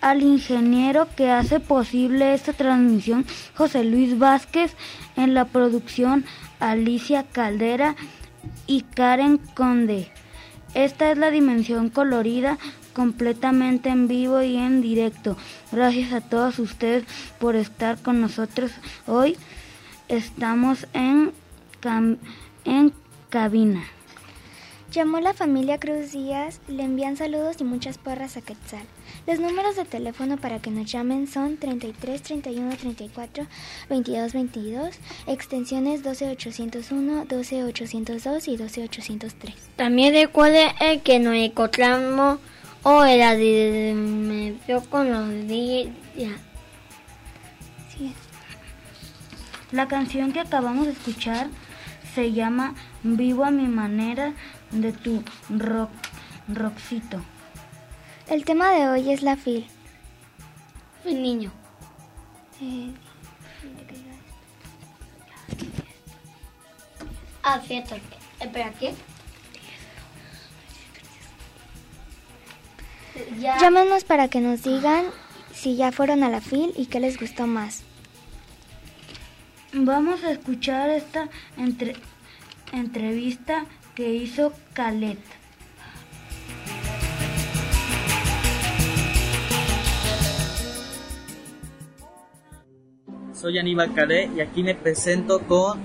al 0.00 0.22
ingeniero 0.22 1.06
que 1.16 1.30
hace 1.30 1.60
posible 1.60 2.34
esta 2.34 2.52
transmisión, 2.52 3.24
José 3.56 3.84
Luis 3.84 4.18
Vázquez, 4.18 4.74
en 5.16 5.32
la 5.32 5.44
producción 5.44 6.24
Alicia 6.58 7.22
Caldera 7.22 7.94
y 8.66 8.82
Karen 8.82 9.38
Conde. 9.54 10.10
Esta 10.74 11.12
es 11.12 11.18
la 11.18 11.30
dimensión 11.30 11.88
colorida 11.88 12.58
completamente 12.94 13.90
en 13.90 14.08
vivo 14.08 14.42
y 14.42 14.56
en 14.56 14.82
directo. 14.82 15.36
Gracias 15.70 16.12
a 16.12 16.20
todos 16.20 16.58
ustedes 16.58 17.04
por 17.38 17.54
estar 17.54 17.96
con 17.98 18.20
nosotros 18.20 18.72
hoy. 19.06 19.36
Estamos 20.08 20.88
en, 20.94 21.32
en 22.64 22.92
cabina. 23.30 23.84
Llamó 24.98 25.20
la 25.20 25.32
familia 25.32 25.78
Cruz 25.78 26.10
Díaz, 26.10 26.60
le 26.66 26.82
envían 26.82 27.16
saludos 27.16 27.60
y 27.60 27.62
muchas 27.62 27.98
porras 27.98 28.36
a 28.36 28.40
Quetzal. 28.40 28.82
Los 29.28 29.38
números 29.38 29.76
de 29.76 29.84
teléfono 29.84 30.38
para 30.38 30.58
que 30.58 30.72
nos 30.72 30.90
llamen 30.90 31.28
son 31.28 31.56
33 31.56 32.20
31 32.20 32.76
34 32.76 33.46
22 33.88 34.32
22, 34.32 34.96
extensiones 35.28 36.02
12 36.02 36.30
801, 36.30 37.26
12 37.26 37.62
802 37.62 38.48
y 38.48 38.56
12 38.56 38.82
803. 38.82 39.54
También 39.76 40.14
recuerde 40.14 40.74
el 40.80 41.00
que 41.02 41.20
nos 41.20 41.36
encontramos 41.36 42.40
hoy 42.82 43.18
la 43.18 43.36
dimensión 43.36 44.84
con 44.86 45.12
los 45.12 45.46
días. 45.46 45.92
La 49.70 49.86
canción 49.86 50.32
que 50.32 50.40
acabamos 50.40 50.86
de 50.86 50.92
escuchar 50.92 51.46
se 52.16 52.32
llama 52.32 52.74
Vivo 53.04 53.44
a 53.44 53.52
mi 53.52 53.68
manera 53.68 54.34
de 54.70 54.92
tu 54.92 55.22
rock, 55.50 55.90
rockcito. 56.48 57.20
El 58.28 58.44
tema 58.44 58.70
de 58.72 58.88
hoy 58.88 59.10
es 59.10 59.22
la 59.22 59.36
FIL. 59.36 59.66
Un 61.04 61.22
niño. 61.22 61.52
Eh, 62.60 62.92
Ah, 67.42 67.60
cierto. 67.66 67.96
Espera, 68.40 68.70
¿qué? 68.78 68.94
Ya. 73.40 73.58
Llámenos 73.58 74.04
para 74.04 74.28
que 74.28 74.40
nos 74.40 74.62
digan 74.62 75.06
si 75.54 75.76
ya 75.76 75.90
fueron 75.92 76.22
a 76.22 76.28
la 76.28 76.40
FIL 76.40 76.72
y 76.76 76.86
qué 76.86 77.00
les 77.00 77.18
gustó 77.18 77.46
más. 77.46 77.82
Vamos 79.72 80.22
a 80.24 80.30
escuchar 80.32 80.90
esta 80.90 81.28
entre- 81.56 81.96
entrevista 82.72 83.64
que 83.98 84.14
hizo 84.14 84.52
Calet. 84.74 85.18
Soy 93.32 93.58
Aníbal 93.58 93.92
Calé 93.94 94.30
y 94.36 94.40
aquí 94.40 94.62
me 94.62 94.76
presento 94.76 95.40
con... 95.40 95.80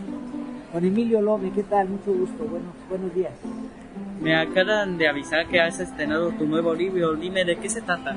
Juan 0.71 0.85
Emilio 0.85 1.23
Lome, 1.23 1.51
¿qué 1.53 1.63
tal? 1.63 1.89
Mucho 1.89 2.13
gusto, 2.13 2.43
buenos, 2.43 2.75
buenos 2.87 3.15
días. 3.15 3.33
Me 4.21 4.35
acaban 4.35 4.99
de 4.99 5.07
avisar 5.07 5.47
que 5.47 5.59
has 5.59 5.79
estrenado 5.79 6.29
tu 6.33 6.45
nuevo 6.45 6.75
libro. 6.75 7.15
Dime, 7.15 7.43
¿de 7.43 7.57
qué 7.57 7.67
se 7.67 7.81
trata? 7.81 8.15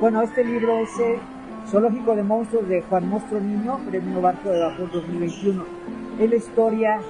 Bueno, 0.00 0.22
este 0.22 0.42
libro 0.42 0.78
es 0.78 0.88
eh, 1.00 1.18
Zoológico 1.68 2.16
de 2.16 2.22
Monstruos 2.22 2.66
de 2.66 2.80
Juan 2.80 3.10
Monstruo 3.10 3.40
Niño, 3.42 3.78
Premio 3.90 4.22
Barco 4.22 4.48
de 4.48 4.60
Vapor 4.60 4.90
2021. 4.90 5.66
Es 6.18 6.30
la 6.30 6.36
historia 6.36 7.00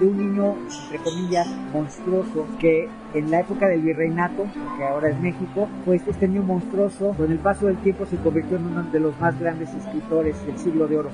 de 0.00 0.06
un 0.06 0.16
niño, 0.16 0.54
entre 0.84 0.98
comillas, 0.98 1.46
monstruoso, 1.72 2.46
que 2.58 2.88
en 3.14 3.30
la 3.30 3.40
época 3.40 3.68
del 3.68 3.82
virreinato, 3.82 4.46
que 4.76 4.84
ahora 4.84 5.10
es 5.10 5.20
México, 5.20 5.68
pues 5.84 6.02
este 6.06 6.28
niño 6.28 6.42
monstruoso, 6.42 7.12
con 7.12 7.30
el 7.30 7.38
paso 7.38 7.66
del 7.66 7.76
tiempo 7.78 8.06
se 8.06 8.16
convirtió 8.16 8.56
en 8.56 8.66
uno 8.66 8.82
de 8.84 9.00
los 9.00 9.18
más 9.20 9.38
grandes 9.38 9.72
escritores 9.74 10.44
del 10.46 10.58
siglo 10.58 10.86
de 10.86 10.98
oro. 10.98 11.10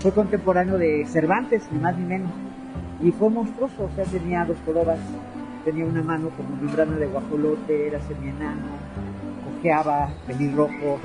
Fue 0.00 0.12
contemporáneo 0.12 0.78
de 0.78 1.06
Cervantes, 1.06 1.62
ni 1.72 1.78
más 1.78 1.96
ni 1.96 2.04
menos, 2.04 2.30
y 3.02 3.10
fue 3.12 3.30
monstruoso, 3.30 3.84
o 3.84 3.90
sea, 3.94 4.04
tenía 4.04 4.44
dos 4.44 4.56
jorobas, 4.64 4.98
tenía 5.64 5.84
una 5.84 6.02
mano 6.02 6.30
como 6.36 6.56
membrana 6.56 6.96
de 6.96 7.06
guajolote, 7.06 7.88
era 7.88 8.00
semienano, 8.00 8.66
cojeaba, 9.44 10.10
pelirrojo, 10.26 10.98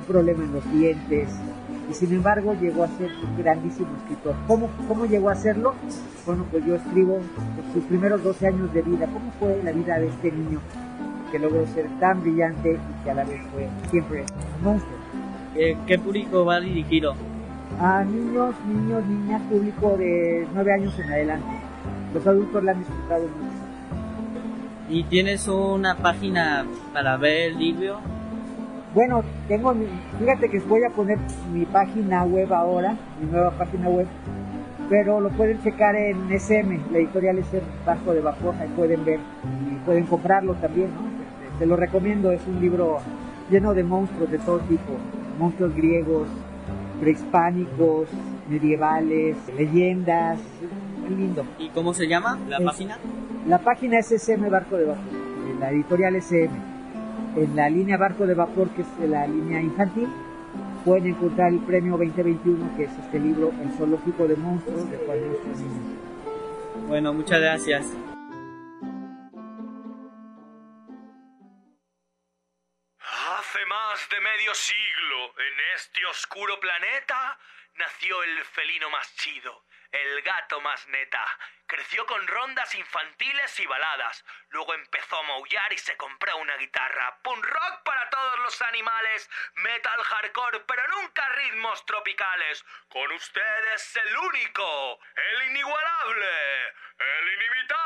un 0.00 0.06
problema 0.06 0.44
en 0.44 0.52
los 0.52 0.72
dientes, 0.72 1.28
y 1.90 1.94
sin 1.94 2.14
embargo 2.14 2.54
llegó 2.54 2.84
a 2.84 2.88
ser 2.88 3.10
un 3.10 3.36
grandísimo 3.42 3.88
escritor. 3.98 4.36
¿Cómo, 4.46 4.68
cómo 4.86 5.06
llegó 5.06 5.28
a 5.28 5.34
serlo? 5.34 5.74
Bueno, 6.24 6.46
pues 6.50 6.64
yo 6.64 6.76
escribo 6.76 7.18
sus 7.72 7.82
primeros 7.84 8.22
12 8.22 8.46
años 8.46 8.72
de 8.72 8.82
vida, 8.82 9.06
cómo 9.06 9.32
fue 9.40 9.60
la 9.64 9.72
vida 9.72 9.98
de 9.98 10.06
este 10.06 10.30
niño 10.30 10.60
que 11.32 11.38
logró 11.38 11.66
ser 11.66 11.88
tan 11.98 12.22
brillante 12.22 12.72
y 12.72 13.04
que 13.04 13.10
a 13.10 13.14
la 13.14 13.24
vez 13.24 13.40
fue 13.52 13.68
siempre 13.90 14.24
un 14.58 14.64
monstruo. 14.64 14.98
Eh, 15.56 15.76
¿Qué 15.86 15.98
público 15.98 16.44
va 16.44 16.60
dirigido? 16.60 17.14
A 17.80 18.04
niños, 18.04 18.54
niños, 18.66 19.04
niñas, 19.06 19.42
público 19.50 19.96
de 19.96 20.46
9 20.54 20.72
años 20.72 20.98
en 20.98 21.12
adelante. 21.12 21.50
Los 22.14 22.26
adultos 22.26 22.62
la 22.62 22.72
han 22.72 22.78
disfrutado 22.78 23.22
mucho. 23.22 23.60
¿Y 24.88 25.04
tienes 25.04 25.46
una 25.48 25.96
página 25.96 26.66
para 26.92 27.16
ver 27.16 27.52
el 27.52 27.58
libro? 27.58 28.00
Bueno, 28.94 29.22
tengo, 29.46 29.72
fíjate 30.18 30.48
que 30.48 30.58
voy 30.60 30.82
a 30.84 30.90
poner 30.90 31.16
mi 31.52 31.64
página 31.64 32.24
web 32.24 32.52
ahora, 32.52 32.96
mi 33.20 33.30
nueva 33.30 33.52
página 33.52 33.88
web, 33.88 34.06
pero 34.88 35.20
lo 35.20 35.28
pueden 35.30 35.62
checar 35.62 35.94
en 35.94 36.28
SM, 36.32 36.80
la 36.90 36.98
editorial 36.98 37.38
SM 37.38 37.62
Barco 37.86 38.12
de 38.12 38.20
Vapor, 38.20 38.54
ahí 38.60 38.68
pueden 38.74 39.04
ver 39.04 39.20
y 39.70 39.74
pueden 39.84 40.06
comprarlo 40.06 40.54
también, 40.56 40.88
¿no? 40.92 41.02
Este, 41.46 41.58
Se 41.60 41.66
lo 41.66 41.76
recomiendo, 41.76 42.32
es 42.32 42.44
un 42.48 42.60
libro 42.60 42.98
lleno 43.48 43.74
de 43.74 43.84
monstruos 43.84 44.28
de 44.30 44.38
todo 44.38 44.58
tipo, 44.60 44.92
monstruos 45.38 45.72
griegos, 45.76 46.26
prehispánicos, 47.00 48.08
medievales, 48.48 49.36
leyendas, 49.56 50.40
muy 51.06 51.10
lindo. 51.16 51.44
¿Y 51.60 51.68
cómo 51.68 51.94
se 51.94 52.08
llama 52.08 52.36
la 52.48 52.56
Es- 52.58 52.64
página? 52.64 52.98
La 53.46 53.58
página 53.58 53.98
es 54.00 54.10
SM 54.10 54.48
Barco 54.50 54.76
de 54.76 54.86
Vapor, 54.86 55.04
la 55.60 55.70
editorial 55.70 56.16
SM. 56.16 56.50
En 57.36 57.54
la 57.54 57.70
línea 57.70 57.96
Barco 57.96 58.26
de 58.26 58.34
Vapor, 58.34 58.70
que 58.70 58.82
es 58.82 58.88
la 59.08 59.26
línea 59.26 59.60
infantil, 59.60 60.08
pueden 60.84 61.06
encontrar 61.06 61.52
el 61.52 61.60
premio 61.60 61.96
2021, 61.96 62.76
que 62.76 62.84
es 62.84 62.90
este 62.90 63.20
libro, 63.20 63.52
El 63.62 63.70
Zoológico 63.76 64.26
de 64.26 64.34
Monstruos, 64.36 64.90
de 64.90 64.98
Juan 64.98 65.20
Niño. 65.20 65.38
Bueno, 66.88 67.14
muchas 67.14 67.40
gracias. 67.40 67.86
Hace 72.98 73.66
más 73.66 74.08
de 74.10 74.20
medio 74.20 74.52
siglo, 74.54 75.26
en 75.38 75.76
este 75.76 76.04
oscuro 76.06 76.58
planeta, 76.58 77.38
nació 77.76 78.22
el 78.24 78.44
felino 78.44 78.90
más 78.90 79.14
chido, 79.14 79.62
el 79.92 80.22
gato 80.22 80.60
más 80.60 80.86
neta. 80.88 81.24
Creció 81.66 82.04
con 82.06 82.26
rondas 82.26 82.74
infantiles 82.74 83.60
y 83.60 83.66
baladas. 83.66 84.24
Luego 84.48 84.74
empezó 84.74 85.18
a 85.18 85.22
maullar 85.22 85.72
y 85.72 85.78
se 85.78 85.96
compró 85.96 86.36
una 86.38 86.56
guitarra. 86.56 87.18
Punk 87.22 87.44
rock 87.44 87.82
para 87.84 88.10
todos 88.10 88.38
los 88.40 88.62
animales, 88.62 89.30
metal 89.54 90.02
hardcore, 90.02 90.60
pero 90.60 90.88
nunca 90.88 91.28
ritmos 91.28 91.84
tropicales. 91.86 92.64
Con 92.88 93.10
ustedes 93.12 93.96
el 93.96 94.16
único, 94.16 94.98
el 95.14 95.42
inigualable, 95.50 96.68
el 96.98 97.28
inimitable, 97.28 97.79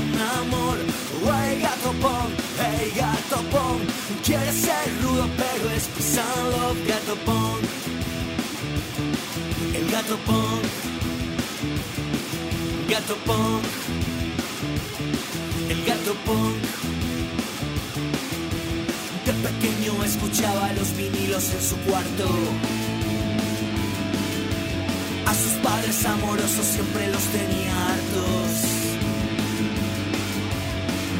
un 0.00 0.20
amor. 0.42 0.78
Hey 1.30 1.60
gato 1.60 1.92
pong, 2.00 2.32
hey 2.58 2.92
gato 2.94 3.42
pong. 3.50 3.80
Quiere 4.24 4.52
ser 4.52 4.86
rudo, 5.02 5.28
pero 5.36 5.70
es 5.76 5.84
pisado. 5.88 6.74
Gato 6.86 7.14
pong, 7.26 7.62
el 9.74 9.90
gato 9.90 10.16
pong, 10.26 10.62
gato 12.88 13.16
pong, 13.26 13.62
el 15.68 15.84
gato 15.84 16.14
pong. 16.26 16.56
De 19.26 19.32
pequeño 19.34 20.04
escuchaba 20.04 20.72
los 20.72 20.96
vinilos 20.96 21.50
en 21.52 21.62
su 21.62 21.76
cuarto. 21.88 22.28
A 25.26 25.34
sus 25.34 25.52
padres 25.62 26.06
amorosos 26.06 26.64
siempre 26.64 27.08
los 27.08 27.22
tenía 27.24 27.88
hartos. 27.88 28.67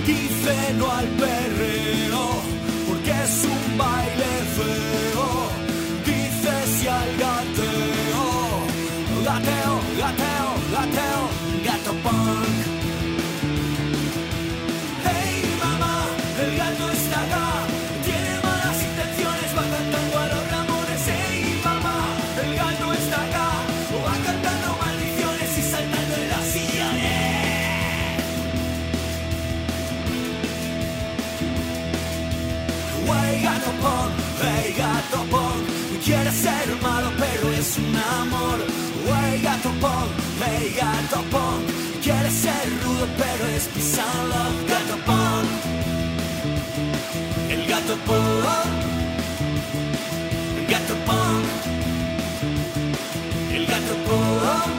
Dice 0.09 0.73
no 0.79 0.91
al 0.91 1.07
perreo, 1.23 2.25
porque 2.89 3.11
es 3.11 3.45
un 3.45 3.77
baile 3.77 4.33
feo. 4.57 5.27
Dice 6.07 6.53
sí 6.79 6.87
al 6.89 7.11
gateo, 7.25 8.25
gateo, 9.23 9.75
gateo, 10.01 10.49
gateo, 10.73 11.23
gato 11.63 11.93
punk. 12.03 12.68
Malo, 36.83 37.11
pero 37.19 37.53
es 37.53 37.77
un 37.79 37.97
amor. 37.97 38.59
Hey 39.07 39.41
gato 39.43 39.71
pong, 39.81 40.11
hey 40.45 40.77
gato 40.77 41.23
pong. 41.31 41.63
Quiere 42.03 42.31
ser 42.31 42.67
rudo, 42.83 43.07
pero 43.17 43.47
es 43.57 43.65
pisado. 43.69 44.39
Gato 44.69 44.97
pong, 45.07 45.47
el 47.51 47.67
gato 47.67 47.97
pong, 48.07 48.75
el 50.59 50.67
gato 50.67 50.95
pong, 51.07 51.45
el 53.53 53.67
gato 53.67 53.95
pong. 54.07 54.73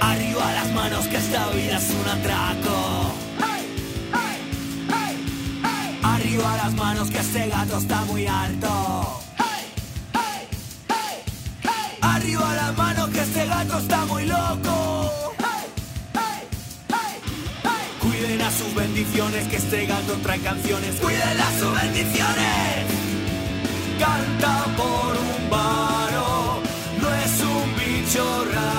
Arriba 0.00 0.52
las 0.52 0.70
manos 0.72 1.06
que 1.06 1.16
esta 1.16 1.48
vida 1.50 1.76
es 1.78 1.90
un 1.90 2.08
atraco. 2.08 3.14
Arriba 6.02 6.56
las 6.56 6.74
manos 6.74 7.10
que 7.10 7.18
este 7.18 7.48
gato 7.48 7.78
está 7.78 8.04
muy 8.04 8.26
alto. 8.26 9.03
Este 13.34 13.46
gato 13.48 13.78
está 13.78 14.04
muy 14.04 14.26
loco. 14.26 15.10
Cuiden 18.00 18.40
a 18.40 18.50
sus 18.52 18.72
bendiciones 18.76 19.48
que 19.48 19.56
este 19.56 19.86
gato 19.86 20.12
trae 20.22 20.38
canciones. 20.38 20.94
Cuiden 21.00 21.40
a 21.40 21.58
sus 21.58 21.82
bendiciones. 21.82 22.86
Canta 23.98 24.64
por 24.76 25.16
un 25.16 25.50
varo. 25.50 26.60
No 27.02 27.12
es 27.12 27.40
un 27.40 27.74
bicho 27.74 28.44
raro. 28.52 28.73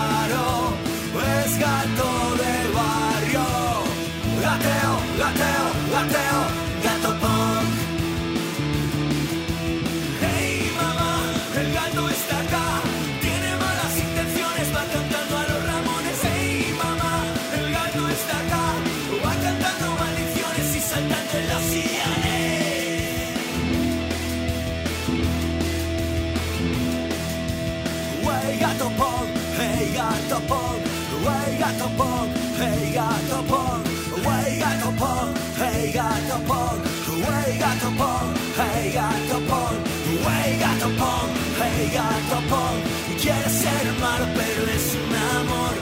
Atapong, 31.86 32.30
hey 32.58 32.98
Atapong, 32.98 33.84
way 34.26 34.60
Atapong, 34.60 35.36
hey 35.56 35.93
Atapong, 35.93 36.80
way 37.21 37.62
Atapong, 37.62 38.30
hey 38.58 38.98
Atapong, 38.98 39.78
way 40.26 40.58
Atapong, 40.65 41.30
hey 41.60 41.93
Atapong. 41.93 42.78
Quieres 43.21 43.52
ser 43.52 43.86
hermano, 43.86 44.26
pero 44.34 44.65
es 44.76 44.98
un 44.98 45.13
amor. 45.38 45.76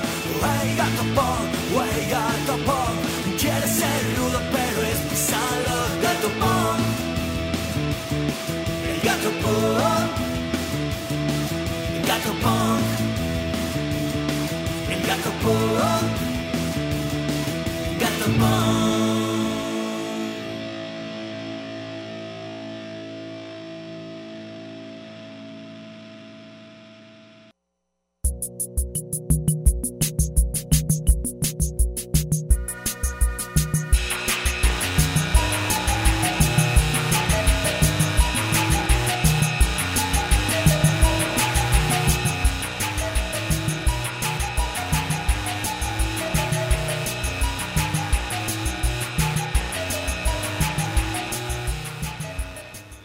Way 0.43 0.75
Atapong, 0.85 1.47
way 1.73 2.11
Atapong. 2.11 2.97
Quieres 3.39 3.71
ser 3.71 4.01
rudo, 4.17 4.39
pero 4.51 4.79
es 4.91 4.99
mi 5.09 5.15
salo. 5.15 5.77
Gatapong, 6.03 6.81
el 8.89 8.99
Gatapong. 9.07 10.32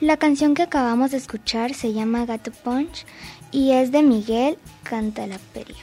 La 0.09 0.17
canción 0.17 0.55
que 0.55 0.63
acabamos 0.63 1.11
de 1.11 1.19
escuchar 1.19 1.75
se 1.75 1.93
llama 1.93 2.25
Gato 2.25 2.51
Punch 2.51 3.05
y 3.51 3.73
es 3.73 3.93
de 3.93 4.03
Miguel 4.03 4.57
Cantalaperia. 4.89 5.77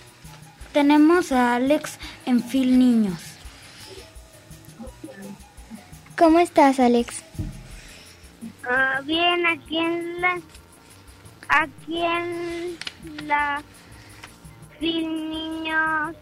Tenemos 0.74 1.32
a 1.32 1.56
Alex 1.56 2.00
en 2.26 2.42
Phil 2.42 2.80
Niños. 2.80 3.22
¿Cómo 6.18 6.40
estás, 6.40 6.80
Alex? 6.80 7.24
Ah, 8.68 9.02
bien, 9.06 9.46
aquí 9.46 9.78
en 9.78 10.22
la. 10.22 10.42
Aquí 11.50 12.04
en 12.04 12.78
la. 13.28 13.62
Sin 14.80 15.30
niños. 15.30 16.16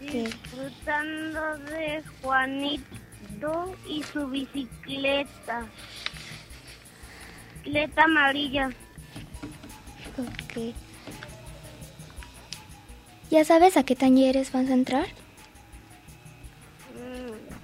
Disfrutando 0.00 1.58
de 1.58 2.02
Juanito 2.22 3.76
y 3.86 4.02
su 4.02 4.26
bicicleta. 4.28 5.66
Bicicleta 7.62 8.04
amarilla. 8.04 8.70
¿Ya 13.30 13.44
sabes 13.44 13.76
a 13.76 13.84
qué 13.84 13.94
talleres 13.94 14.52
vas 14.52 14.68
a 14.68 14.74
entrar? 14.74 15.06
Mm. 16.94 17.54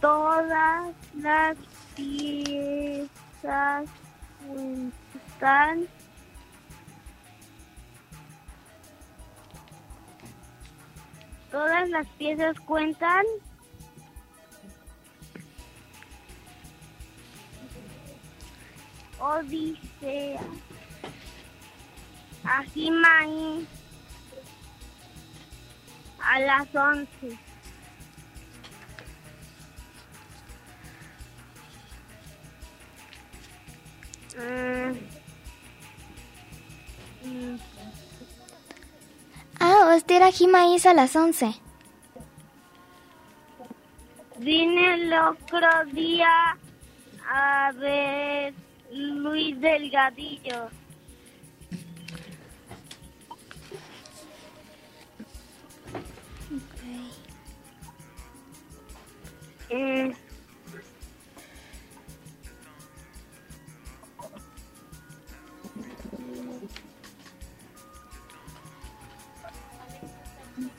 Todas 0.00 0.94
las 1.14 1.56
piezas 1.94 3.84
están 5.36 5.86
Todas 11.50 11.88
las 11.88 12.06
piezas 12.18 12.58
cuentan. 12.60 13.24
Odisea. 19.26 20.40
Ajimaí. 22.44 23.66
A 26.20 26.40
las 26.40 26.74
once. 26.74 27.38
Mm. 34.38 35.16
Mm. 37.24 37.58
asistir 39.96 40.22
a 40.22 40.30
Jimaís 40.30 40.84
a 40.84 40.94
las 40.94 41.16
11. 41.16 41.54
Vine 44.38 44.94
el 44.94 45.12
otro 45.12 45.68
día 45.92 46.56
a 47.28 47.72
ver 47.72 48.65
Luis 48.96 49.60
Delgadillo. 49.60 50.70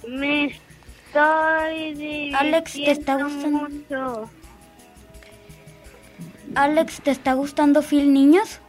Me 0.08 0.46
estoy 0.46 2.34
Alex, 2.34 2.74
¿te 2.74 2.92
está 2.92 3.22
gustando? 3.22 3.70
mucho. 3.70 4.30
Alex, 6.58 7.02
¿te 7.02 7.12
está 7.12 7.34
gustando 7.34 7.84
Phil 7.84 8.12
Niños? 8.12 8.60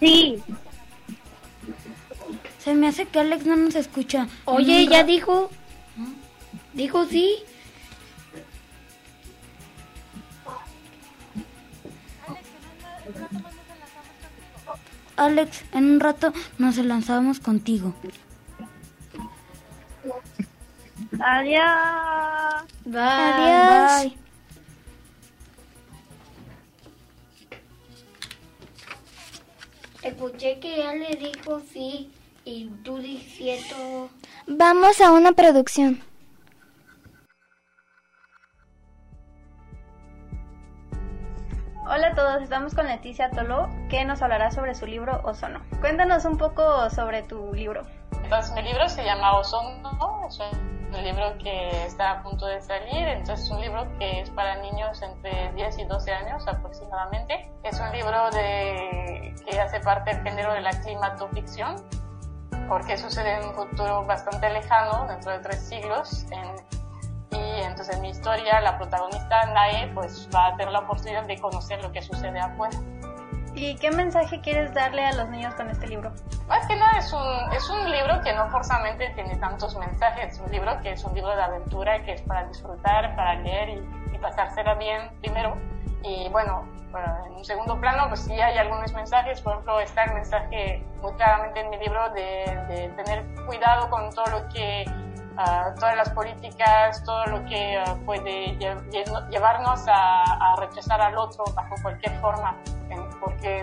Sí. 0.00 0.42
Se 2.58 2.74
me 2.74 2.88
hace 2.88 3.06
que 3.06 3.20
Alex 3.20 3.46
no 3.46 3.56
nos 3.56 3.74
escucha. 3.74 4.28
Oye, 4.44 4.86
Mm, 4.86 4.90
ya 4.90 5.04
dijo. 5.04 5.50
Dijo 6.74 7.06
sí. 7.06 7.36
Alex, 15.28 15.62
en 15.72 15.84
un 15.92 16.00
rato 16.00 16.32
nos 16.56 16.78
lanzamos 16.78 17.38
contigo. 17.38 17.94
Adiós. 21.20 22.64
Bye. 22.86 23.02
Adiós. 23.02 24.04
Bye. 24.04 24.18
Escuché 30.02 30.58
que 30.60 30.78
ya 30.78 30.94
le 30.94 31.14
dijo 31.16 31.60
sí 31.72 32.10
y 32.44 32.70
tú 32.82 32.98
diciendo... 32.98 34.08
Vamos 34.46 35.00
a 35.02 35.12
una 35.12 35.32
producción. 35.32 36.00
Hola 41.98 42.10
a 42.10 42.14
todos, 42.14 42.42
estamos 42.42 42.76
con 42.76 42.86
Leticia 42.86 43.28
Toló, 43.30 43.68
que 43.90 44.04
nos 44.04 44.22
hablará 44.22 44.52
sobre 44.52 44.76
su 44.76 44.86
libro 44.86 45.20
Ozono. 45.24 45.60
Cuéntanos 45.80 46.24
un 46.26 46.38
poco 46.38 46.88
sobre 46.90 47.24
tu 47.24 47.52
libro. 47.52 47.82
Entonces, 48.22 48.54
mi 48.54 48.62
libro 48.62 48.88
se 48.88 49.02
llama 49.02 49.36
Ozono, 49.36 50.24
es 50.28 50.38
un 50.38 51.02
libro 51.02 51.36
que 51.42 51.86
está 51.86 52.12
a 52.12 52.22
punto 52.22 52.46
de 52.46 52.62
salir, 52.62 53.08
entonces 53.08 53.46
es 53.46 53.50
un 53.50 53.60
libro 53.60 53.84
que 53.98 54.20
es 54.20 54.30
para 54.30 54.58
niños 54.58 55.02
entre 55.02 55.52
10 55.54 55.78
y 55.78 55.84
12 55.86 56.12
años 56.12 56.46
aproximadamente. 56.46 57.50
Es 57.64 57.80
un 57.80 57.90
libro 57.90 58.30
de, 58.30 59.34
que 59.44 59.60
hace 59.60 59.80
parte 59.80 60.14
del 60.14 60.22
género 60.22 60.52
de 60.52 60.60
la 60.60 60.70
climatoficción, 60.80 61.84
porque 62.68 62.96
sucede 62.96 63.40
en 63.40 63.48
un 63.48 63.54
futuro 63.54 64.04
bastante 64.04 64.48
lejano, 64.50 65.04
dentro 65.08 65.32
de 65.32 65.40
tres 65.40 65.68
siglos, 65.68 66.26
en 66.30 66.77
y 67.30 67.62
entonces 67.62 67.96
en 67.96 68.02
mi 68.02 68.10
historia 68.10 68.60
la 68.60 68.76
protagonista 68.76 69.46
Nae 69.46 69.90
pues 69.94 70.28
va 70.34 70.48
a 70.48 70.56
tener 70.56 70.72
la 70.72 70.80
oportunidad 70.80 71.24
de 71.24 71.38
conocer 71.38 71.82
lo 71.82 71.92
que 71.92 72.02
sucede 72.02 72.38
afuera. 72.38 72.76
¿Y 73.54 73.74
qué 73.76 73.90
mensaje 73.90 74.40
quieres 74.40 74.72
darle 74.72 75.04
a 75.04 75.12
los 75.14 75.28
niños 75.30 75.54
con 75.54 75.68
este 75.68 75.88
libro? 75.88 76.12
Más 76.46 76.66
que 76.66 76.76
nada 76.76 76.98
es 76.98 77.12
un, 77.12 77.52
es 77.52 77.68
un 77.68 77.90
libro 77.90 78.20
que 78.22 78.32
no 78.32 78.48
forzosamente 78.50 79.10
tiene 79.14 79.36
tantos 79.36 79.76
mensajes, 79.76 80.34
es 80.34 80.40
un 80.40 80.50
libro 80.52 80.78
que 80.80 80.92
es 80.92 81.04
un 81.04 81.14
libro 81.14 81.34
de 81.34 81.42
aventura, 81.42 82.02
que 82.04 82.12
es 82.12 82.22
para 82.22 82.46
disfrutar, 82.46 83.16
para 83.16 83.34
leer 83.34 83.70
y, 83.70 84.14
y 84.14 84.18
pasársela 84.18 84.74
bien 84.74 85.10
primero. 85.20 85.56
Y 86.04 86.28
bueno, 86.28 86.64
bueno, 86.92 87.26
en 87.26 87.32
un 87.34 87.44
segundo 87.44 87.78
plano 87.80 88.04
pues 88.08 88.20
sí 88.20 88.32
hay 88.32 88.56
algunos 88.56 88.92
mensajes, 88.92 89.40
por 89.40 89.54
ejemplo 89.54 89.80
está 89.80 90.04
el 90.04 90.14
mensaje 90.14 90.84
muy 91.02 91.12
claramente 91.14 91.60
en 91.60 91.70
mi 91.70 91.78
libro 91.78 92.10
de, 92.10 92.64
de 92.68 92.88
tener 92.90 93.24
cuidado 93.46 93.90
con 93.90 94.08
todo 94.10 94.26
lo 94.26 94.48
que 94.48 94.84
Uh, 95.38 95.72
todas 95.78 95.96
las 95.96 96.10
políticas, 96.10 97.00
todo 97.04 97.24
lo 97.26 97.44
que 97.44 97.80
uh, 97.86 98.04
puede 98.04 98.56
lle 98.58 98.74
llevarnos 99.30 99.86
a, 99.86 100.24
a, 100.24 100.56
rechazar 100.56 101.00
al 101.00 101.16
otro 101.16 101.44
bajo 101.54 101.76
cualquier 101.80 102.12
forma. 102.20 102.56
Porque 103.20 103.60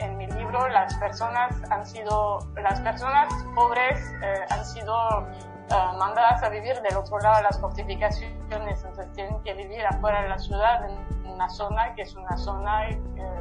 en 0.00 0.16
mi, 0.16 0.26
libro 0.26 0.66
las 0.68 0.94
personas 0.94 1.54
han 1.70 1.86
sido, 1.86 2.40
las 2.56 2.80
personas 2.80 3.32
pobres 3.54 4.00
eh, 4.22 4.46
han 4.50 4.64
sido 4.64 5.20
uh, 5.20 5.96
mandadas 5.98 6.42
a 6.42 6.48
vivir 6.48 6.80
del 6.82 6.96
otro 6.96 7.20
lado 7.20 7.36
de 7.36 7.42
las 7.44 7.60
fortificaciones, 7.60 8.82
entonces 8.84 9.12
tienen 9.12 9.40
que 9.42 9.54
vivir 9.54 9.84
afuera 9.86 10.22
de 10.22 10.28
la 10.28 10.38
ciudad, 10.38 10.90
en 10.90 11.26
una 11.26 11.48
zona 11.48 11.94
que 11.94 12.02
es 12.02 12.14
una 12.16 12.36
zona 12.36 12.88
eh, 12.88 12.98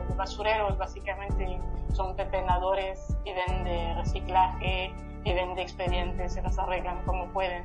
de 0.07 0.13
basureros, 0.15 0.77
básicamente 0.77 1.59
son 1.93 2.15
pepenadores, 2.15 3.15
viven 3.23 3.63
de 3.63 3.93
reciclaje, 3.95 4.93
viven 5.23 5.55
de 5.55 5.61
expedientes, 5.61 6.33
se 6.33 6.41
las 6.41 6.57
arreglan 6.59 7.03
como 7.05 7.27
pueden. 7.27 7.63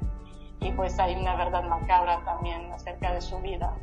Y 0.61 0.73
pues 0.73 0.99
hay 0.99 1.15
una 1.15 1.37
verdad 1.37 1.65
macabra 1.65 2.23
también 2.25 2.73
acerca 2.73 3.13
de 3.13 3.21
su 3.21 3.39
vida. 3.41 3.75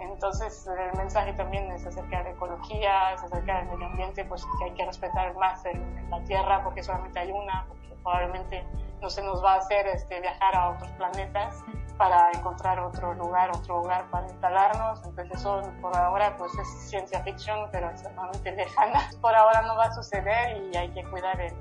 Entonces 0.00 0.66
el 0.66 0.96
mensaje 0.96 1.32
también 1.32 1.70
es 1.72 1.86
acerca 1.86 2.22
de 2.22 2.30
ecología, 2.30 3.12
es 3.14 3.22
acerca 3.22 3.58
del 3.58 3.68
medio 3.68 3.86
ambiente, 3.86 4.24
pues 4.24 4.44
que 4.58 4.64
hay 4.64 4.72
que 4.72 4.86
respetar 4.86 5.34
más 5.36 5.64
el, 5.66 5.80
la 6.10 6.22
Tierra 6.24 6.62
porque 6.62 6.82
solamente 6.82 7.18
hay 7.18 7.32
una, 7.32 7.66
porque 7.68 7.88
probablemente 8.02 8.64
no 9.00 9.10
se 9.10 9.22
nos 9.22 9.42
va 9.42 9.54
a 9.54 9.56
hacer 9.58 9.86
este, 9.88 10.20
viajar 10.20 10.54
a 10.56 10.70
otros 10.70 10.90
planetas 10.92 11.62
para 11.96 12.30
encontrar 12.32 12.78
otro 12.78 13.12
lugar, 13.14 13.50
otro 13.50 13.78
lugar 13.78 14.08
para 14.10 14.26
instalarnos. 14.28 15.04
Entonces 15.04 15.40
eso 15.40 15.60
por 15.80 15.96
ahora 15.96 16.36
pues 16.36 16.54
es 16.54 16.68
ciencia 16.88 17.20
ficción, 17.22 17.68
pero 17.72 17.90
extremadamente 17.90 18.52
lejana. 18.52 19.10
Por 19.20 19.34
ahora 19.34 19.62
no 19.62 19.76
va 19.76 19.86
a 19.86 19.92
suceder 19.92 20.62
y 20.72 20.76
hay 20.76 20.90
que 20.90 21.02
cuidar 21.04 21.40
el 21.40 21.54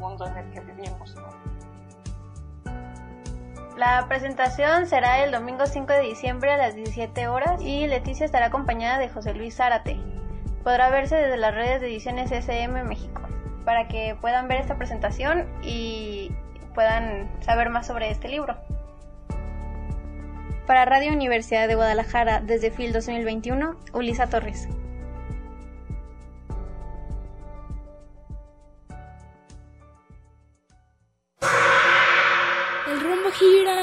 mundo 0.00 0.26
en 0.26 0.36
el 0.36 0.50
que 0.50 0.60
vivimos. 0.60 1.14
La 3.76 4.04
presentación 4.08 4.86
será 4.86 5.22
el 5.24 5.30
domingo 5.30 5.64
5 5.64 5.92
de 5.92 6.00
diciembre 6.00 6.52
a 6.52 6.56
las 6.56 6.74
17 6.74 7.28
horas 7.28 7.62
y 7.62 7.86
Leticia 7.86 8.26
estará 8.26 8.46
acompañada 8.46 8.98
de 8.98 9.08
José 9.08 9.32
Luis 9.32 9.56
Zárate. 9.56 9.98
Podrá 10.64 10.90
verse 10.90 11.16
desde 11.16 11.38
las 11.38 11.54
redes 11.54 11.80
de 11.80 11.86
Ediciones 11.86 12.30
SM 12.30 12.82
México 12.84 13.22
para 13.64 13.88
que 13.88 14.16
puedan 14.20 14.48
ver 14.48 14.60
esta 14.60 14.76
presentación 14.76 15.46
y 15.62 16.32
puedan 16.74 17.30
saber 17.40 17.70
más 17.70 17.86
sobre 17.86 18.10
este 18.10 18.28
libro. 18.28 18.56
Para 20.66 20.84
Radio 20.84 21.12
Universidad 21.12 21.66
de 21.66 21.74
Guadalajara 21.74 22.40
desde 22.40 22.70
FIL 22.70 22.92
2021, 22.92 23.76
Ulisa 23.92 24.28
Torres. 24.28 24.68
Rumbo 33.10 33.30
gira. 33.32 33.74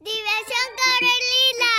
Diversión 0.00 0.68
Carolina. 0.82 1.72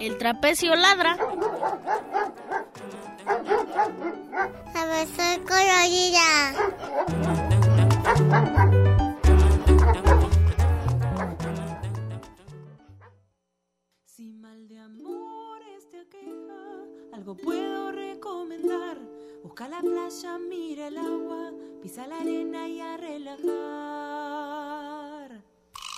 El 0.00 0.16
trapecio 0.16 0.74
ladra. 0.74 1.18
Soy 5.14 5.36
colorida. 5.46 6.26
Si 14.04 14.32
mal 14.32 14.68
de 14.68 14.78
amores 14.78 15.90
te 15.90 15.98
aqueja, 15.98 16.84
algo 17.12 17.36
puedo 17.36 17.90
recomendar. 17.90 18.96
Busca 19.42 19.66
la 19.66 19.80
playa, 19.80 20.38
mira 20.38 20.86
el 20.86 20.98
agua, 20.98 21.50
pisa 21.82 22.06
la 22.06 22.20
arena 22.20 22.68
y 22.68 22.80
a 22.80 22.96
relajar. 22.96 23.46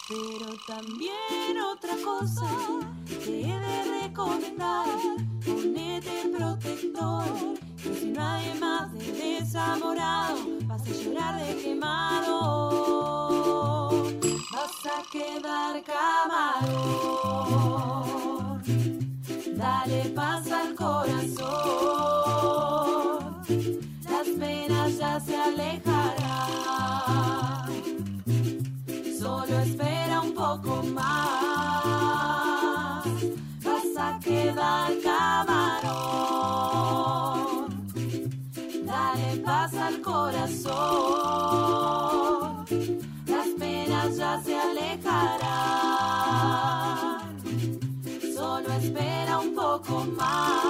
Pero 0.08 0.56
también 0.66 1.60
otra 1.60 1.94
cosa 2.02 2.48
te 3.06 3.42
he 3.42 3.60
de 3.60 3.84
recomendar. 4.00 4.86
Ponete 5.44 6.32
protector, 6.34 7.58
si 8.08 8.14
no 8.14 8.26
hay 8.26 8.54
más 8.58 8.92
de 8.94 9.12
desamorado, 9.12 10.38
vas 10.66 10.82
a 10.82 10.90
llorar 10.90 11.44
de 11.44 11.56
quemado. 11.56 13.08
quedar 15.12 15.82
camarón. 15.84 16.68
Dale 19.56 20.04
paz 20.14 20.50
al 20.50 20.74
corazón. 20.74 21.38
Las 24.10 24.28
penas 24.38 24.98
ya 24.98 25.20
se 25.20 25.36
alejarán. 25.36 26.17
Las 43.26 43.48
penas 43.58 44.16
ya 44.16 44.40
se 44.44 44.54
alejarán. 44.58 45.48
Solo 48.34 48.72
espera 48.74 49.38
un 49.38 49.54
poco 49.54 50.04
más. 50.16 50.67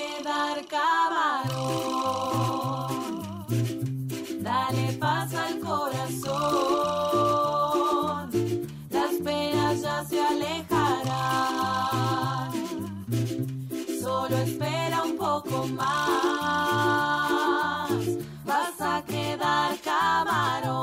Quedar 0.00 0.56
camarón. 0.66 1.50
Dale 4.40 4.86
paz 4.98 5.34
al 5.34 5.58
corazón. 5.60 6.30
Las 8.90 9.12
penas 9.24 9.82
ya 9.82 10.04
se 10.04 10.18
alejarán. 10.32 11.32
Solo 14.02 14.36
espera 14.38 15.02
un 15.02 15.16
poco 15.16 15.66
más. 15.66 15.90
Vas 18.44 18.80
a 18.80 19.02
quedar 19.06 19.78
camarón. 19.80 20.80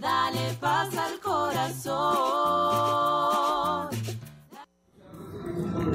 Dale 0.00 0.46
paz 0.60 0.96
al 0.96 1.20
corazón. 1.20 2.33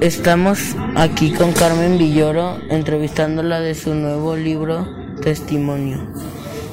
Estamos 0.00 0.74
aquí 0.96 1.30
con 1.30 1.52
Carmen 1.52 1.98
Villoro 1.98 2.56
entrevistándola 2.70 3.60
de 3.60 3.74
su 3.74 3.94
nuevo 3.94 4.34
libro 4.34 4.88
Testimonio. 5.20 5.98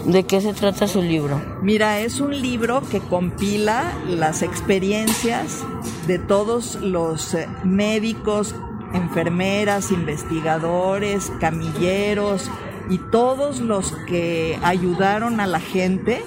¿De 0.06 0.24
qué 0.24 0.40
se 0.40 0.54
trata 0.54 0.88
su 0.88 1.02
libro? 1.02 1.42
Mira, 1.62 2.00
es 2.00 2.22
un 2.22 2.42
libro 2.42 2.82
que 2.90 3.02
compila 3.02 3.92
las 4.08 4.44
experiencias 4.44 5.66
de 6.08 6.20
todos 6.20 6.76
los 6.76 7.34
eh, 7.34 7.50
médicos, 7.66 8.56
enfermeras, 8.94 9.92
investigadores, 9.92 11.30
camilleros 11.42 12.50
y 12.90 12.98
todos 12.98 13.60
los 13.60 13.92
que 14.08 14.58
ayudaron 14.64 15.42
a 15.42 15.48
la 15.48 15.60
gente 15.60 16.24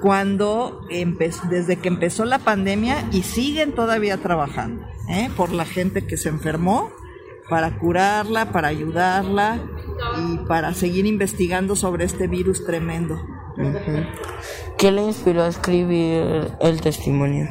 cuando 0.00 0.86
desde 1.48 1.76
que 1.76 1.88
empezó 1.88 2.24
la 2.24 2.38
pandemia 2.38 3.08
y 3.12 3.22
siguen 3.22 3.72
todavía 3.72 4.16
trabajando 4.18 4.86
¿eh? 5.08 5.28
por 5.36 5.52
la 5.52 5.64
gente 5.64 6.06
que 6.06 6.16
se 6.16 6.28
enfermó 6.28 6.90
para 7.48 7.78
curarla, 7.78 8.52
para 8.52 8.68
ayudarla 8.68 9.60
y 10.16 10.38
para 10.46 10.72
seguir 10.72 11.06
investigando 11.06 11.76
sobre 11.76 12.04
este 12.04 12.28
virus 12.28 12.64
tremendo. 12.64 13.20
¿Qué 14.78 14.92
le 14.92 15.02
inspiró 15.02 15.42
a 15.42 15.48
escribir 15.48 16.52
el 16.60 16.80
testimonio? 16.80 17.48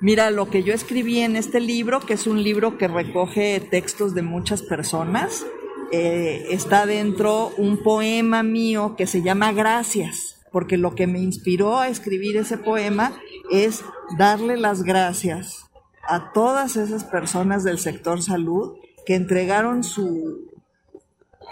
Mira, 0.00 0.30
lo 0.30 0.48
que 0.48 0.62
yo 0.62 0.72
escribí 0.72 1.20
en 1.20 1.36
este 1.36 1.60
libro, 1.60 2.00
que 2.00 2.14
es 2.14 2.26
un 2.26 2.42
libro 2.42 2.78
que 2.78 2.88
recoge 2.88 3.60
textos 3.60 4.14
de 4.14 4.22
muchas 4.22 4.62
personas, 4.62 5.44
eh, 5.92 6.46
está 6.50 6.86
dentro 6.86 7.52
un 7.56 7.82
poema 7.82 8.42
mío 8.42 8.94
que 8.96 9.06
se 9.06 9.22
llama 9.22 9.52
Gracias, 9.52 10.41
porque 10.52 10.76
lo 10.76 10.94
que 10.94 11.06
me 11.06 11.18
inspiró 11.18 11.78
a 11.78 11.88
escribir 11.88 12.36
ese 12.36 12.58
poema 12.58 13.12
es 13.50 13.84
darle 14.18 14.56
las 14.56 14.82
gracias 14.82 15.70
a 16.04 16.32
todas 16.32 16.76
esas 16.76 17.04
personas 17.04 17.64
del 17.64 17.78
sector 17.78 18.22
salud 18.22 18.76
que 19.06 19.14
entregaron 19.14 19.82
su, 19.82 20.50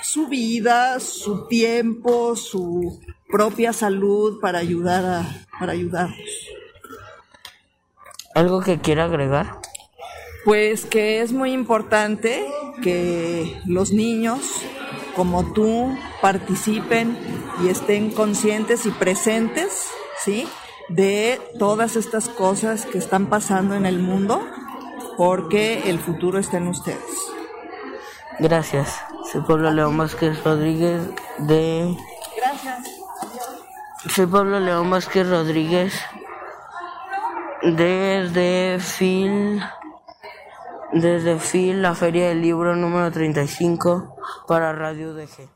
su 0.02 0.28
vida, 0.28 1.00
su 1.00 1.46
tiempo, 1.48 2.36
su 2.36 3.00
propia 3.28 3.72
salud 3.72 4.40
para 4.40 4.58
ayudar 4.58 5.04
a, 5.04 5.46
para 5.58 5.72
ayudarnos. 5.72 6.18
¿Algo 8.34 8.60
que 8.60 8.80
quiera 8.80 9.04
agregar? 9.04 9.60
Pues 10.44 10.86
que 10.86 11.20
es 11.20 11.32
muy 11.32 11.52
importante 11.52 12.46
que 12.82 13.60
los 13.66 13.92
niños 13.92 14.40
como 15.14 15.52
tú 15.52 15.94
participen 16.22 17.16
y 17.62 17.68
estén 17.68 18.10
conscientes 18.10 18.86
y 18.86 18.90
presentes, 18.90 19.88
¿sí? 20.24 20.48
De 20.88 21.40
todas 21.58 21.96
estas 21.96 22.28
cosas 22.28 22.86
que 22.86 22.98
están 22.98 23.26
pasando 23.26 23.74
en 23.74 23.86
el 23.86 23.98
mundo, 23.98 24.40
porque 25.16 25.90
el 25.90 25.98
futuro 25.98 26.38
está 26.38 26.56
en 26.56 26.68
ustedes. 26.68 27.30
Gracias. 28.38 28.98
Soy 29.30 29.42
Pablo 29.42 29.70
León 29.70 29.98
Vázquez 29.98 30.42
Rodríguez 30.42 31.02
de... 31.38 31.94
Gracias. 32.36 32.88
Soy 34.08 34.26
Pablo 34.26 34.58
León 34.58 34.88
Vázquez 34.88 35.28
Rodríguez 35.28 36.00
desde 37.62 38.78
FIL, 38.80 39.62
desde 40.92 41.38
FIL, 41.38 41.82
la 41.82 41.94
Feria 41.94 42.28
del 42.28 42.42
Libro 42.42 42.74
número 42.74 43.10
35 43.10 44.16
para 44.46 44.72
Radio 44.72 45.14
DG. 45.14 45.48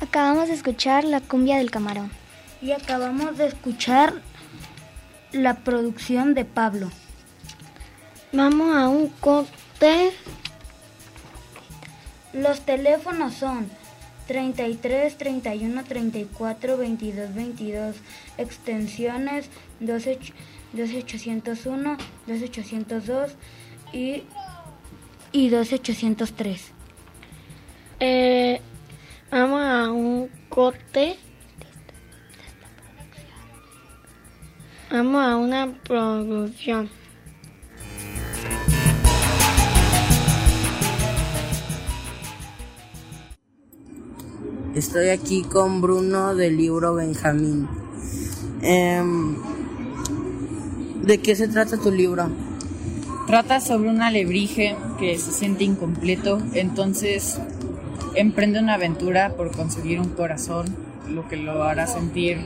Acabamos 0.00 0.48
de 0.48 0.54
escuchar 0.54 1.04
la 1.04 1.20
cumbia 1.20 1.56
del 1.56 1.72
camarón. 1.72 2.10
Y 2.62 2.70
acabamos 2.70 3.36
de 3.36 3.48
escuchar 3.48 4.14
la 5.34 5.56
producción 5.64 6.34
de 6.34 6.44
Pablo. 6.44 6.90
Vamos 8.32 8.74
a 8.76 8.88
un 8.88 9.08
corte. 9.08 10.12
Los 12.32 12.60
teléfonos 12.62 13.34
son 13.34 13.68
33 14.26 15.16
31 15.18 15.84
34 15.84 16.78
22 16.78 17.34
22, 17.34 17.96
extensiones 18.38 19.50
12 19.80 20.18
12801, 20.74 21.96
12802 22.26 23.32
y, 23.92 24.22
y 25.32 25.48
12803. 25.48 26.72
Eh, 28.00 28.60
vamos 29.30 29.62
a 29.62 29.92
un 29.92 30.28
corte. 30.48 31.16
Vamos 34.90 35.24
a 35.24 35.36
una 35.36 35.74
producción. 35.82 36.90
Estoy 44.74 45.08
aquí 45.08 45.42
con 45.42 45.80
Bruno 45.80 46.34
del 46.34 46.56
libro 46.58 46.94
Benjamín. 46.94 47.66
Em, 48.60 49.36
¿De 51.02 51.18
qué 51.18 51.34
se 51.34 51.48
trata 51.48 51.78
tu 51.78 51.90
libro? 51.90 52.28
Trata 53.26 53.60
sobre 53.60 53.88
un 53.88 54.02
alebrije 54.02 54.76
que 54.98 55.18
se 55.18 55.32
siente 55.32 55.64
incompleto, 55.64 56.40
entonces 56.52 57.38
emprende 58.14 58.60
una 58.60 58.74
aventura 58.74 59.34
por 59.34 59.50
conseguir 59.50 59.98
un 59.98 60.10
corazón, 60.10 60.66
lo 61.08 61.26
que 61.26 61.36
lo 61.36 61.62
hará 61.62 61.86
sentir 61.86 62.38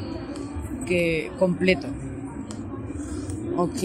que 0.86 1.32
completo. 1.38 1.88
Ok. 3.60 3.82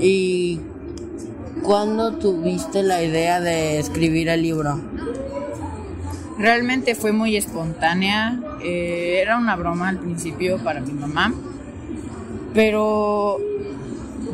¿Y 0.00 0.58
cuándo 1.62 2.16
tuviste 2.16 2.82
la 2.82 3.00
idea 3.00 3.40
de 3.40 3.78
escribir 3.78 4.28
el 4.28 4.42
libro? 4.42 4.80
Realmente 6.36 6.96
fue 6.96 7.12
muy 7.12 7.36
espontánea. 7.36 8.40
Eh, 8.64 9.20
era 9.22 9.38
una 9.38 9.54
broma 9.54 9.88
al 9.88 10.00
principio 10.00 10.58
para 10.58 10.80
mi 10.80 10.94
mamá, 10.94 11.32
pero 12.54 13.38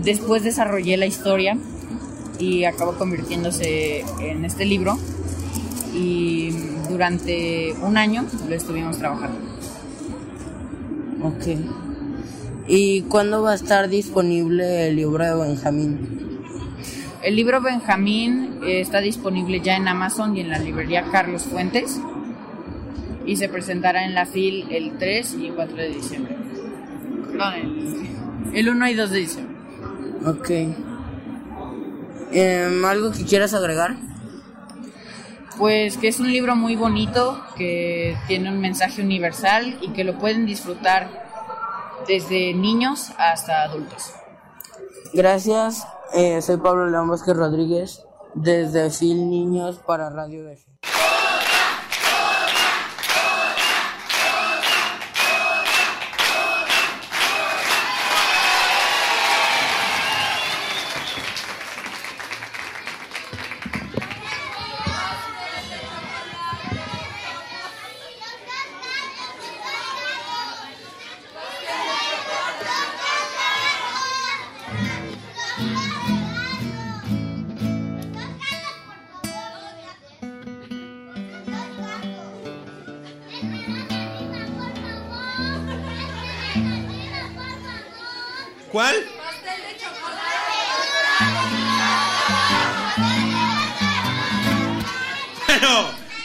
después 0.03 0.43
desarrollé 0.43 0.97
la 0.97 1.05
historia 1.05 1.59
y 2.39 2.65
acabó 2.65 2.95
convirtiéndose 2.95 4.03
en 4.23 4.47
este 4.47 4.65
libro 4.65 4.99
y 5.93 6.53
durante 6.89 7.75
un 7.83 7.99
año 7.99 8.25
lo 8.49 8.55
estuvimos 8.55 8.97
trabajando. 8.97 9.41
Ok. 11.23 11.88
¿Y 12.69 13.03
cuándo 13.03 13.43
va 13.43 13.53
a 13.53 13.55
estar 13.55 13.89
disponible 13.89 14.89
el 14.89 14.97
libro 14.97 15.25
de 15.25 15.35
Benjamín? 15.49 16.19
El 17.23 17.35
libro 17.35 17.63
Benjamín 17.63 18.61
eh, 18.63 18.81
está 18.83 19.01
disponible 19.01 19.61
ya 19.61 19.77
en 19.77 19.89
Amazon 19.89 20.37
y 20.37 20.41
en 20.41 20.51
la 20.51 20.59
librería 20.59 21.07
Carlos 21.11 21.45
Fuentes 21.45 21.99
y 23.25 23.37
se 23.37 23.49
presentará 23.49 24.05
en 24.05 24.15
la 24.15 24.27
FIL 24.27 24.67
el 24.71 24.99
3 24.99 25.37
y 25.41 25.49
4 25.49 25.77
de 25.77 25.89
diciembre. 25.89 26.37
No, 27.33 27.53
el, 27.53 28.07
el 28.53 28.69
1 28.69 28.89
y 28.89 28.95
2 28.95 29.11
de 29.11 29.19
diciembre. 29.19 29.57
Ok. 30.27 30.51
Em, 32.33 32.85
¿Algo 32.85 33.13
que 33.13 33.25
quieras 33.25 33.55
agregar? 33.55 33.97
Pues 35.57 35.97
que 35.97 36.09
es 36.09 36.21
un 36.21 36.31
libro 36.31 36.55
muy 36.55 36.77
bonito, 36.77 37.43
que 37.57 38.15
tiene 38.27 38.51
un 38.51 38.61
mensaje 38.61 39.03
universal 39.03 39.79
y 39.81 39.89
que 39.89 40.05
lo 40.05 40.19
pueden 40.19 40.45
disfrutar 40.45 41.28
desde 42.07 42.55
niños 42.55 43.13
hasta 43.19 43.63
adultos. 43.63 44.13
Gracias. 45.13 45.87
Eh, 46.15 46.41
soy 46.43 46.57
Pablo 46.59 46.87
León 46.87 47.09
Vázquez 47.09 47.37
Rodríguez 47.37 48.05
desde 48.35 48.91
FIL 48.91 49.29
Niños 49.29 49.79
para 49.87 50.11
Radio 50.11 50.45
DF. 50.45 50.67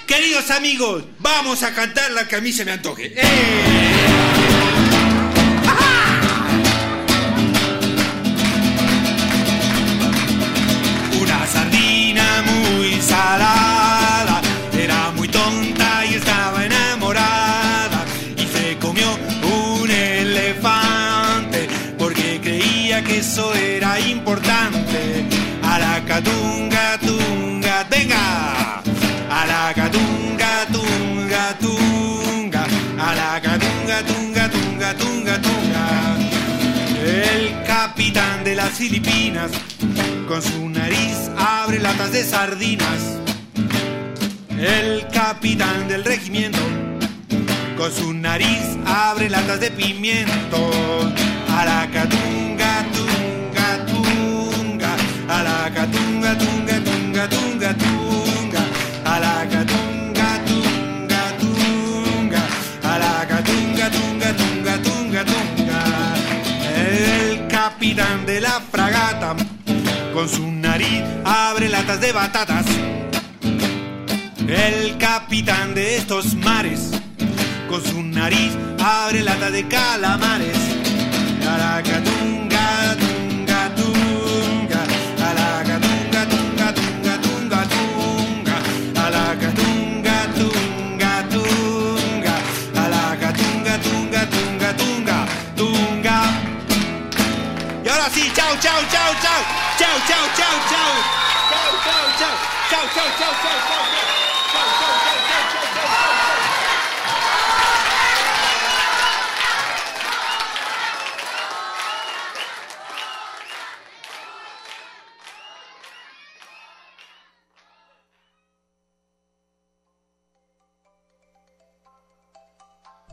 Queridos 0.06 0.52
amigos, 0.52 1.04
vamos 1.20 1.64
a 1.64 1.74
cantar 1.74 2.12
la 2.12 2.28
que 2.28 2.36
a 2.36 2.42
mí 2.42 2.52
se 2.52 2.66
me 2.66 2.72
antoje. 2.72 3.14
¡Eh! 3.16 3.24
Una 11.20 11.48
sardina 11.48 12.44
muy 12.46 13.02
salada, 13.02 13.73
Filipinas 38.84 39.50
con 40.28 40.42
su 40.42 40.68
nariz 40.68 41.32
abre 41.38 41.80
latas 41.80 42.12
de 42.12 42.22
sardinas. 42.26 43.18
El 44.60 45.08
capitán 45.08 45.88
del 45.88 46.04
regimiento 46.04 46.60
con 47.78 47.90
su 47.94 48.14
nariz 48.14 48.78
abre 48.86 49.30
latas 49.30 49.62
de 49.62 49.72
pimiento. 49.72 50.70
A 51.58 51.64
la 51.64 51.90
catunga, 51.94 52.86
tunga, 52.92 53.86
tunga. 53.86 54.96
A 55.30 55.44
la 55.44 55.74
catunga, 55.74 56.38
tunga, 56.38 56.84
tunga, 56.84 57.30
tunga, 57.30 57.78
tunga. 57.78 57.93
Capitán 67.96 68.26
de 68.26 68.42
la 68.42 68.60
fragata 68.72 69.36
con 70.14 70.28
su 70.28 70.52
nariz 70.52 71.04
abre 71.24 71.70
latas 71.70 72.02
de 72.02 72.12
batatas. 72.12 72.66
El 74.48 74.98
capitán 74.98 75.76
de 75.76 75.98
estos 75.98 76.34
mares 76.34 76.90
con 77.70 77.84
su 77.84 78.02
nariz 78.02 78.52
abre 78.84 79.22
latas 79.22 79.52
de 79.52 79.68
calamares. 79.68 80.58
Aracatunga, 81.48 82.53
chao, 98.44 98.58
chao, 98.62 98.82
chao, 98.92 99.14
chao. 99.22 99.42
Chao, 99.78 100.00
chao, 100.08 100.28
chao, 100.36 100.60
chao. 100.70 101.24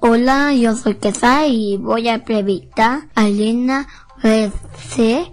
Hola, 0.03 0.55
yo 0.55 0.75
soy 0.75 0.95
Kesai 0.95 1.55
y 1.55 1.77
voy 1.77 2.09
a 2.09 2.15
entrevistar 2.15 3.03
a 3.15 3.29
Elena 3.29 3.87
Rece. 4.23 5.33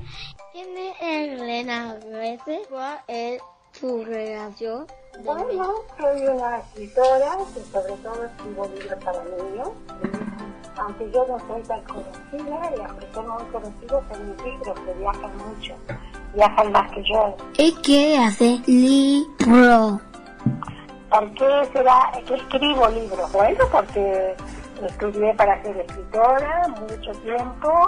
¿Quién 0.53 0.77
es 0.77 0.95
Elena 1.01 1.97
Rece? 2.09 2.61
¿Cuál 2.69 2.99
es 3.07 3.41
su 3.73 4.05
relación? 4.05 4.87
Bueno, 5.25 5.73
soy 5.99 6.21
una 6.27 6.59
escritora 6.59 7.37
que 7.53 7.61
sobre 7.63 7.93
todo 8.01 8.23
escribo 8.23 8.67
libros 8.67 9.03
para 9.03 9.23
niños. 9.23 9.69
Aunque 10.77 11.11
yo 11.11 11.25
no 11.27 11.37
soy 11.47 11.61
tan 11.63 11.81
conocida, 11.83 12.71
las 12.77 12.93
personas 12.93 13.43
muy 13.43 13.51
conocidas 13.51 14.03
son 14.09 14.29
mis 14.29 14.43
libros 14.45 14.79
que 14.79 14.93
viajan 14.93 15.31
mucho. 15.37 15.73
Viajan 16.33 16.71
más 16.71 16.91
que 16.91 17.03
yo. 17.03 17.37
¿Y 17.57 17.75
qué 17.81 18.17
hace 18.17 18.61
libro? 18.67 19.99
¿Por 21.09 21.33
qué 21.33 21.69
será 21.73 22.11
que 22.25 22.35
escribo 22.35 22.87
libros? 22.89 23.31
Bueno, 23.33 23.65
porque 23.69 24.35
estudié 24.85 25.33
para 25.33 25.61
ser 25.63 25.77
escritora 25.77 26.67
mucho 26.69 27.11
tiempo, 27.21 27.87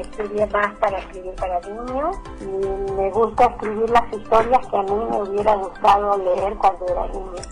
estudié 0.00 0.46
más 0.46 0.74
para 0.76 0.98
escribir 0.98 1.34
para 1.34 1.60
niños 1.60 2.16
y 2.40 2.92
me 2.92 3.10
gusta 3.10 3.46
escribir 3.46 3.90
las 3.90 4.12
historias 4.12 4.66
que 4.66 4.76
a 4.76 4.82
mí 4.82 4.94
me 5.10 5.22
hubiera 5.22 5.56
gustado 5.56 6.18
leer 6.18 6.54
cuando 6.54 6.86
era 6.88 7.06
niña. 7.08 7.42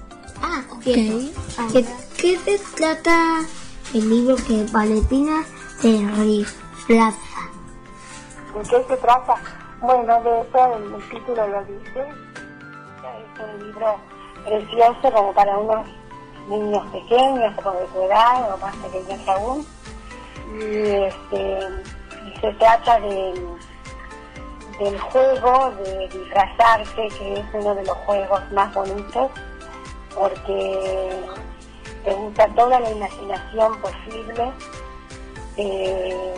Ah, 0.43 0.63
ok. 0.71 0.83
¿Qué, 1.73 1.87
qué 2.19 2.39
se 2.39 2.59
trata 2.77 3.41
el 3.95 4.11
libro 4.11 4.37
que 4.37 4.67
Valentina 4.73 5.45
se 5.79 5.89
reemplaza? 5.89 7.19
¿De 8.55 8.63
qué 8.63 8.85
se 8.89 8.97
trata? 8.97 9.35
Bueno, 9.81 10.23
de 10.23 10.41
eso 10.41 10.77
el, 10.77 10.95
el 10.95 11.09
título 11.09 11.47
lo 11.49 11.65
dice. 11.65 12.01
Es 13.05 13.41
un 13.41 13.67
libro 13.67 13.97
precioso 14.45 15.13
como 15.13 15.33
para 15.33 15.59
unos 15.59 15.87
niños 16.49 16.87
pequeños 16.91 17.55
como 17.63 17.79
de 17.79 17.87
tu 17.87 18.03
edad 18.03 18.55
o 18.55 18.59
más 18.59 18.77
pequeños 18.77 19.29
aún. 19.29 19.67
Y, 20.59 20.91
este, 21.05 21.59
se 22.41 22.53
trata 22.55 23.01
de, 23.01 23.35
del 24.79 24.99
juego 25.01 25.71
de 25.85 26.09
disfrazarse, 26.09 27.09
que 27.19 27.35
es 27.35 27.45
uno 27.53 27.75
de 27.75 27.85
los 27.85 27.97
juegos 27.99 28.41
más 28.53 28.73
bonitos, 28.75 29.31
porque 30.15 31.21
se 32.05 32.15
usa 32.15 32.49
toda 32.55 32.81
la 32.81 32.91
imaginación 32.91 33.81
posible, 33.81 34.53
eh, 35.57 36.35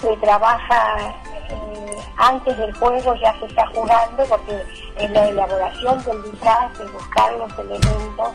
se 0.00 0.16
trabaja 0.18 1.14
eh, 1.50 1.98
antes 2.16 2.56
del 2.56 2.72
juego, 2.76 3.14
ya 3.16 3.38
se 3.38 3.46
está 3.46 3.66
jugando, 3.74 4.24
porque 4.24 4.62
en 4.96 5.12
la 5.12 5.28
elaboración 5.28 6.04
del 6.04 6.22
disfraz, 6.30 6.78
de 6.78 6.84
buscar 6.86 7.32
los 7.34 7.58
elementos, 7.58 8.32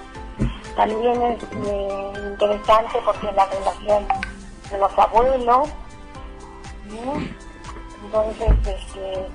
también 0.76 1.22
es 1.22 1.44
eh, 1.68 2.14
interesante 2.32 3.00
porque 3.06 3.32
la 3.34 3.46
relación 3.46 4.08
de 4.74 4.80
los 4.80 4.98
abuelos, 4.98 5.70
entonces 8.06 8.52
este, 8.66 9.28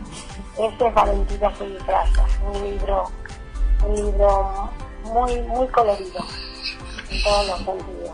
este 0.59 0.89
es 0.89 0.95
Valentina 0.95 1.55
se 1.57 1.67
disfraza, 1.67 2.27
un 2.53 2.63
libro, 2.63 3.05
un 3.87 3.95
libro 3.95 4.71
muy, 5.05 5.41
muy 5.43 5.67
colorido 5.69 6.21
en 7.11 7.23
todos 7.23 7.47
los 7.49 7.59
sentidos. 7.59 8.13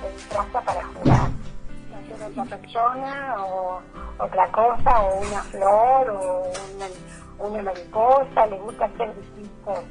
Se 0.00 0.12
disfraza 0.12 0.60
para 0.62 0.84
jugar, 0.84 1.30
ser 2.08 2.30
otra 2.30 2.44
persona 2.44 3.36
o 3.44 3.80
otra 4.18 4.52
cosa, 4.52 5.00
o 5.02 5.20
una 5.20 5.42
flor 5.42 6.10
o 6.10 6.42
una, 6.74 7.48
una 7.48 7.62
mariposa, 7.62 8.46
le 8.46 8.58
gusta 8.58 8.86
hacer 8.86 9.14
distintos 9.16 9.84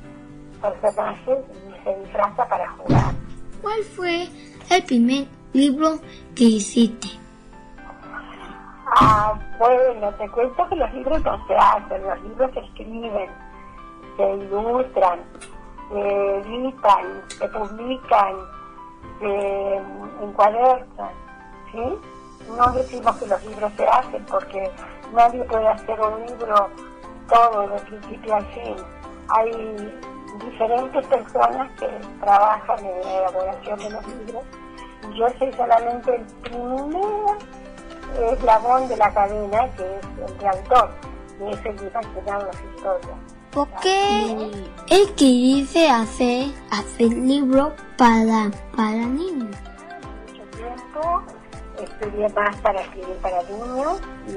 personajes 0.59 1.37
y 1.69 1.83
se 1.83 1.95
disfraza 1.99 2.47
para 2.47 2.69
jugar. 2.71 3.13
¿Cuál 3.61 3.83
fue 3.95 4.27
el 4.69 4.83
primer 4.83 5.27
libro 5.53 5.99
que 6.35 6.43
hiciste? 6.43 7.07
Ah, 8.87 9.33
bueno, 9.57 10.11
te 10.13 10.29
cuento 10.29 10.67
que 10.67 10.75
los 10.75 10.93
libros 10.93 11.23
no 11.23 11.47
se 11.47 11.55
hacen, 11.55 12.03
los 12.03 12.21
libros 12.23 12.51
se 12.53 12.59
escriben, 12.59 13.29
se 14.17 14.33
ilustran, 14.33 15.19
se 15.89 16.37
editan, 16.39 17.21
se 17.29 17.47
publican, 17.47 18.35
se 19.19 19.77
encuadernan, 20.21 21.13
¿sí? 21.71 21.97
No 22.57 22.71
decimos 22.73 23.15
que 23.17 23.27
los 23.27 23.45
libros 23.45 23.71
se 23.77 23.87
hacen 23.87 24.25
porque 24.25 24.71
nadie 25.13 25.43
puede 25.45 25.67
hacer 25.67 25.99
un 26.01 26.25
libro 26.25 26.69
todo 27.29 27.67
de 27.69 27.79
principio 27.81 28.35
a 28.35 28.41
fin. 28.41 28.75
Hay 29.29 29.93
diferentes 30.43 31.07
personas 31.07 31.71
que 31.79 31.87
trabajan 32.19 32.79
en 32.79 33.01
la 33.01 33.17
elaboración 33.19 33.79
de 33.79 33.89
los 33.89 34.07
libros. 34.07 34.43
Yo 35.15 35.27
soy 35.39 35.51
solamente 35.53 36.15
el 36.15 36.25
primer 36.41 37.37
eslabón 38.33 38.87
de 38.87 38.97
la 38.97 39.13
cadena, 39.13 39.69
que 39.75 39.83
es 39.83 40.29
el 40.29 40.37
de 40.37 40.47
autor, 40.47 40.89
y 41.39 41.53
es 41.53 41.65
el 41.65 41.75
que 41.75 41.85
imaginar 41.87 42.43
las 42.43 42.55
historias. 42.75 43.17
¿Por 43.51 43.67
qué 43.81 44.49
el 44.89 45.13
que 45.15 45.25
dice 45.25 45.89
hacer, 45.89 46.47
hacer 46.71 47.09
libro 47.09 47.73
para, 47.97 48.49
para 48.77 48.91
niños? 48.95 49.55
Mucho 50.27 50.43
tiempo 50.55 51.21
estudié 51.83 52.29
más 52.29 52.55
para 52.57 52.79
escribir 52.81 53.15
para 53.21 53.43
niños 53.43 54.01
y 54.27 54.33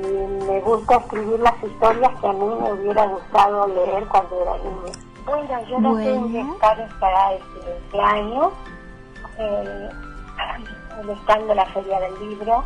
me 0.47 0.61
gusta 0.63 0.97
escribir 0.97 1.39
las 1.41 1.63
historias 1.63 2.11
que 2.21 2.27
a 2.27 2.33
mí 2.33 2.45
me 2.61 2.73
hubiera 2.73 3.07
gustado 3.07 3.69
leer 3.69 4.05
cuando 4.09 4.43
era 4.43 4.57
niña. 4.59 4.99
Bueno, 5.27 5.65
yo 5.69 5.79
no 5.81 5.91
Bueno. 5.93 6.27
tengo 6.27 6.53
estar 6.55 6.89
para 6.99 7.33
este, 7.35 7.77
este 7.87 8.01
año, 8.01 8.51
eh, 9.39 9.89
estando 11.13 11.53
en 11.53 11.57
la 11.57 11.67
Feria 11.67 12.01
del 12.01 12.29
Libro, 12.29 12.65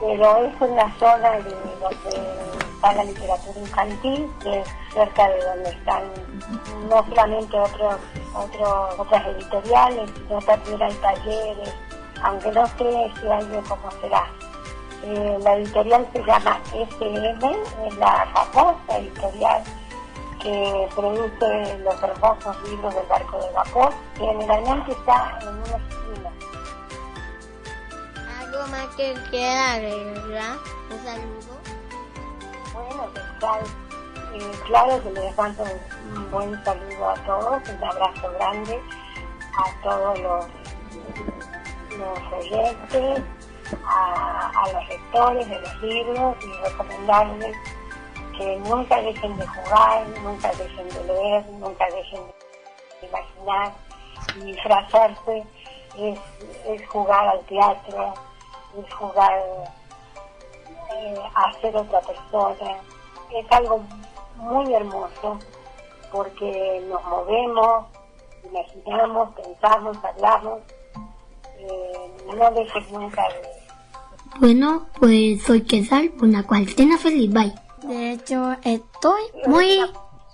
pero 0.00 0.36
es 0.38 0.60
una 0.60 0.92
zona 0.98 1.30
de 1.32 1.50
donde 1.80 2.54
está 2.74 2.92
la 2.92 3.04
literatura 3.04 3.60
infantil, 3.60 4.30
que 4.42 4.60
es 4.60 4.68
cerca 4.92 5.28
de 5.28 5.44
donde 5.44 5.70
están 5.70 6.02
no 6.88 7.04
solamente 7.08 7.58
otros, 7.58 7.96
otras 8.98 9.26
editoriales, 9.26 10.10
sino 10.14 10.38
también 10.40 10.82
hay 10.82 10.94
talleres, 10.94 11.74
aunque 12.22 12.52
no 12.52 12.66
sé 12.66 13.06
este 13.06 13.32
año 13.32 13.62
cómo 13.68 13.90
será. 14.00 14.26
Eh, 15.04 15.38
la 15.42 15.56
editorial 15.56 16.06
se 16.12 16.24
llama 16.24 16.58
SM, 16.72 17.56
es 17.86 17.96
la 17.98 18.26
famosa 18.32 18.98
editorial 18.98 19.62
que 20.44 20.88
produce 20.94 21.78
los 21.78 22.02
hermosos 22.02 22.56
libros 22.68 22.94
del 22.94 23.06
barco 23.06 23.38
de 23.38 23.52
vapor, 23.52 23.92
que 24.14 24.26
generalmente 24.26 24.92
está 24.92 25.38
en 25.40 25.48
una 25.48 25.64
esquina. 25.64 26.30
¿Algo 28.54 28.68
más 28.68 28.86
que 28.94 29.14
quiera 29.30 29.72
agregar? 29.72 30.56
Un 30.88 31.04
saludo. 31.04 31.58
Bueno, 32.72 33.08
pues 33.12 33.24
claro, 33.40 33.66
eh, 34.32 34.52
claro 34.66 35.02
que 35.02 35.10
les 35.10 35.36
mando 35.36 35.64
un 36.14 36.30
buen 36.30 36.64
saludo 36.64 37.10
a 37.10 37.14
todos, 37.26 37.68
un 37.68 37.84
abrazo 37.84 38.32
grande 38.38 38.80
a 39.58 39.82
todos 39.82 40.18
los, 40.20 40.46
los 41.98 42.32
oyentes, 42.32 43.24
a, 43.86 44.64
los 44.72 44.88
lectores 44.88 45.48
de 45.48 45.60
los 45.60 45.82
libros 45.82 46.36
y 46.44 46.68
recomendarles 46.68 47.56
que 48.38 48.56
nunca 48.68 49.02
dejen 49.02 49.36
de 49.36 49.46
jugar, 49.48 50.06
nunca 50.22 50.48
dejen 50.50 50.88
de 50.90 51.04
leer, 51.12 51.44
nunca 51.58 51.86
dejen 51.86 52.22
de 53.00 53.08
imaginar 53.08 53.72
y 54.36 54.52
disfrazarse 54.52 55.44
es, 55.98 56.18
es 56.66 56.88
jugar 56.88 57.26
al 57.28 57.40
teatro, 57.46 58.14
es 58.78 58.94
jugar 58.94 59.40
eh, 60.96 61.18
a 61.34 61.52
ser 61.60 61.76
otra 61.76 62.00
persona. 62.00 62.78
Es 63.32 63.46
algo 63.50 63.82
muy 64.36 64.72
hermoso 64.72 65.38
porque 66.12 66.82
nos 66.88 67.04
movemos, 67.04 67.86
imaginamos, 68.44 69.34
pensamos, 69.34 69.96
hablamos. 70.04 70.60
Eh, 71.58 72.10
no 72.36 72.50
dejes 72.50 72.90
nunca 72.92 73.22
de 73.28 74.38
Bueno, 74.38 74.86
pues 74.98 75.42
soy 75.42 75.62
Quesal, 75.62 76.12
una 76.20 76.46
cuarentena 76.46 76.98
feliz, 76.98 77.32
bye. 77.32 77.54
De 77.82 78.12
hecho, 78.12 78.52
estoy 78.62 79.22
muy 79.46 79.80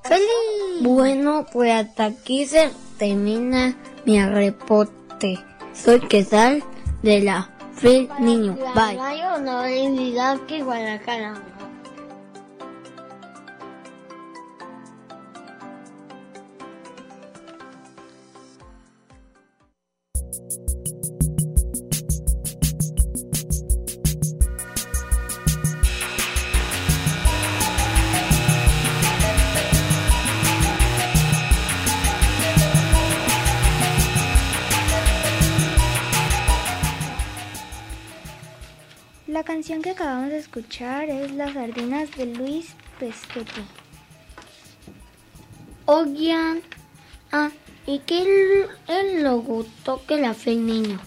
feliz. 0.02 0.82
Bueno, 0.82 1.46
pues 1.52 1.72
hasta 1.72 2.06
aquí 2.06 2.46
se 2.46 2.70
termina 2.98 3.76
mi 4.04 4.22
reporte. 4.22 5.38
Soy 5.72 6.00
Quesal 6.00 6.62
de 7.02 7.20
la 7.20 7.50
Free 7.80 8.10
Niño, 8.20 8.58
bye. 8.74 8.98
Canción 39.50 39.82
que 39.82 39.90
acabamos 39.90 40.30
de 40.30 40.38
escuchar 40.38 41.10
es 41.10 41.32
Las 41.32 41.54
sardinas 41.54 42.08
de 42.16 42.26
Luis 42.26 42.72
Pesquetti. 43.00 43.62
Oigan, 45.86 46.60
ah, 47.32 47.50
¿y 47.84 47.98
qué 47.98 48.68
es 48.86 49.22
lo 49.24 49.40
gustó 49.40 50.06
que 50.06 50.18
la 50.18 50.34
Free 50.34 50.54
Niño? 50.54 51.00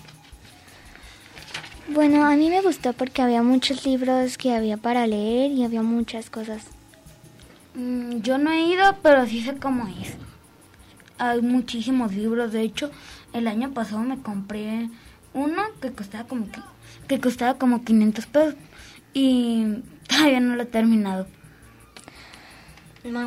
Bueno, 1.88 2.26
a 2.26 2.36
mí 2.36 2.50
me 2.50 2.62
gustó 2.62 2.92
porque 2.92 3.22
había 3.22 3.44
muchos 3.44 3.86
libros 3.86 4.38
que 4.38 4.54
había 4.54 4.76
para 4.76 5.08
leer 5.08 5.52
y 5.52 5.64
había 5.64 5.82
muchas 5.82 6.30
cosas. 6.30 6.66
Mm, 7.76 8.18
yo 8.18 8.38
no 8.40 8.52
he 8.52 8.64
ido, 8.64 8.98
pero 9.02 9.26
sí 9.26 9.42
sé 9.42 9.56
cómo 9.56 9.88
es. 9.88 10.18
Hay 11.18 11.42
muchísimos 11.42 12.12
libros. 12.14 12.52
De 12.52 12.64
hecho, 12.64 12.92
el 13.32 13.48
año 13.48 13.72
pasado 13.74 14.02
me 14.02 14.22
compré 14.22 14.90
uno 15.34 15.64
que 15.82 15.94
costaba 15.94 16.28
como 16.28 16.48
que, 17.08 17.20
costaba 17.20 17.58
como 17.58 17.84
500 17.84 18.26
pesos 18.28 18.56
y 19.14 19.66
todavía 20.08 20.40
no 20.40 20.56
lo 20.56 20.64
he 20.64 20.66
terminado. 20.66 21.28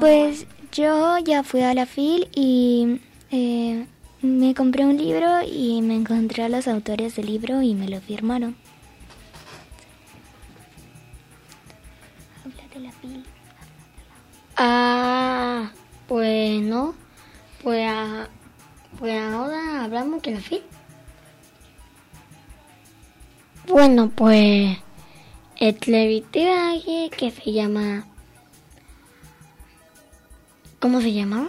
Pues 0.01 0.47
yo 0.72 1.18
ya 1.18 1.43
fui 1.43 1.62
a 1.62 1.74
la 1.74 1.87
FIL 1.87 2.29
y 2.35 3.01
eh, 3.31 3.87
me 4.22 4.55
compré 4.55 4.85
un 4.85 4.97
libro 4.97 5.43
y 5.47 5.83
me 5.83 5.95
encontré 5.95 6.45
a 6.45 6.49
los 6.49 6.66
autores 6.66 7.16
del 7.16 7.27
libro 7.27 7.62
y 7.62 7.74
me 7.74 7.89
lo 7.89 8.01
firmaron. 8.01 8.57
Habla 12.45 12.74
de 12.74 12.81
la 12.81 12.93
FIL. 12.93 13.24
Ah, 14.57 15.70
bueno, 16.09 16.95
pues, 17.62 17.93
pues 18.99 19.22
ahora 19.22 19.85
hablamos 19.85 20.22
de 20.22 20.31
la 20.33 20.41
FIL. 20.41 20.62
Bueno, 23.69 24.11
pues 24.11 24.79
el 25.57 25.75
televidente 25.75 27.11
que 27.17 27.31
se 27.33 27.53
llama... 27.53 28.07
¿Cómo 30.79 31.01
se 31.01 31.12
llamaba? 31.12 31.49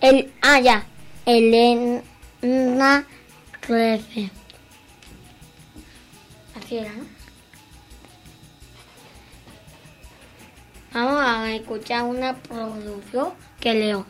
El, 0.00 0.30
ah, 0.42 0.60
ya. 0.60 0.84
Elena 1.24 3.06
crece. 3.60 4.30
Así 6.54 6.76
era, 6.76 6.92
¿no? 6.92 7.04
Vamos 10.92 11.22
a 11.24 11.54
escuchar 11.54 12.02
una 12.02 12.34
producción 12.34 13.30
que 13.58 13.72
leo. 13.72 14.04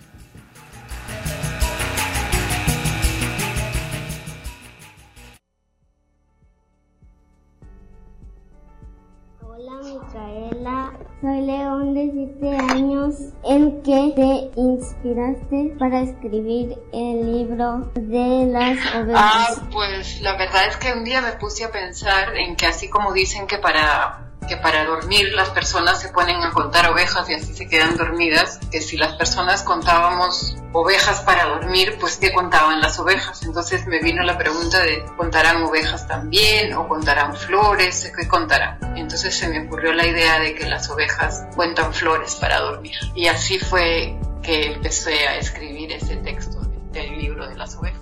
Soy 11.23 11.41
León 11.43 11.95
de 11.95 12.11
7 12.41 12.57
años. 12.73 13.15
¿En 13.45 13.81
qué 13.83 14.13
te 14.15 14.61
inspiraste 14.61 15.75
para 15.79 16.01
escribir 16.01 16.77
el 16.93 17.33
libro 17.33 17.91
de 17.95 18.47
las 18.47 18.77
Ah, 18.93 19.01
ovejas? 19.01 19.63
pues 19.73 20.21
la 20.21 20.37
verdad 20.37 20.67
es 20.69 20.77
que 20.77 20.93
un 20.93 21.05
día 21.05 21.23
me 21.23 21.33
puse 21.33 21.65
a 21.65 21.71
pensar 21.71 22.37
en 22.37 22.57
que 22.57 22.67
así 22.67 22.91
como 22.91 23.13
dicen 23.13 23.47
que 23.47 23.59
para 23.59 24.32
que 24.49 24.57
para 24.57 24.85
dormir 24.85 25.33
las 25.35 25.51
personas 25.51 26.01
se 26.01 26.09
ponen 26.09 26.43
a 26.43 26.51
contar 26.51 26.91
ovejas 26.91 27.29
y 27.31 27.35
así 27.35 27.55
se 27.55 27.69
quedan 27.69 27.97
dormidas, 27.97 28.59
que 28.71 28.81
si 28.81 28.97
las 28.97 29.15
personas 29.15 29.63
contábamos 29.63 30.57
ovejas 30.73 31.21
para 31.21 31.45
dormir, 31.47 31.97
pues 32.01 32.17
qué 32.17 32.33
contaban 32.33 32.81
las 32.81 32.99
ovejas. 32.99 33.43
Entonces 33.43 33.87
me 33.87 34.01
vino 34.01 34.23
la 34.23 34.39
pregunta 34.39 34.81
de 34.81 35.05
¿contarán 35.17 35.63
ovejas 35.63 36.09
también 36.09 36.75
o 36.75 36.89
contarán 36.89 37.37
flores? 37.37 38.13
¿Qué 38.17 38.27
contarán? 38.27 38.79
Entonces 38.97 39.37
se 39.37 39.49
me 39.49 39.67
ocurrió 39.67 39.93
la 39.93 40.07
idea 40.07 40.41
de 40.41 40.55
que 40.55 40.69
las 40.69 40.89
ovejas 40.91 41.47
cuentan 41.55 41.93
flores 41.93 42.35
para 42.37 42.61
dormir. 42.61 42.97
Y 43.15 43.27
así 43.27 43.59
fue 43.59 44.19
que 44.43 44.73
empecé 44.73 45.29
a 45.29 45.37
escribir 45.37 45.93
ese 45.93 46.17
texto 46.17 46.61
del 46.93 47.19
libro 47.19 47.47
de 47.47 47.55
las 47.55 47.77
ovejas. 47.77 48.02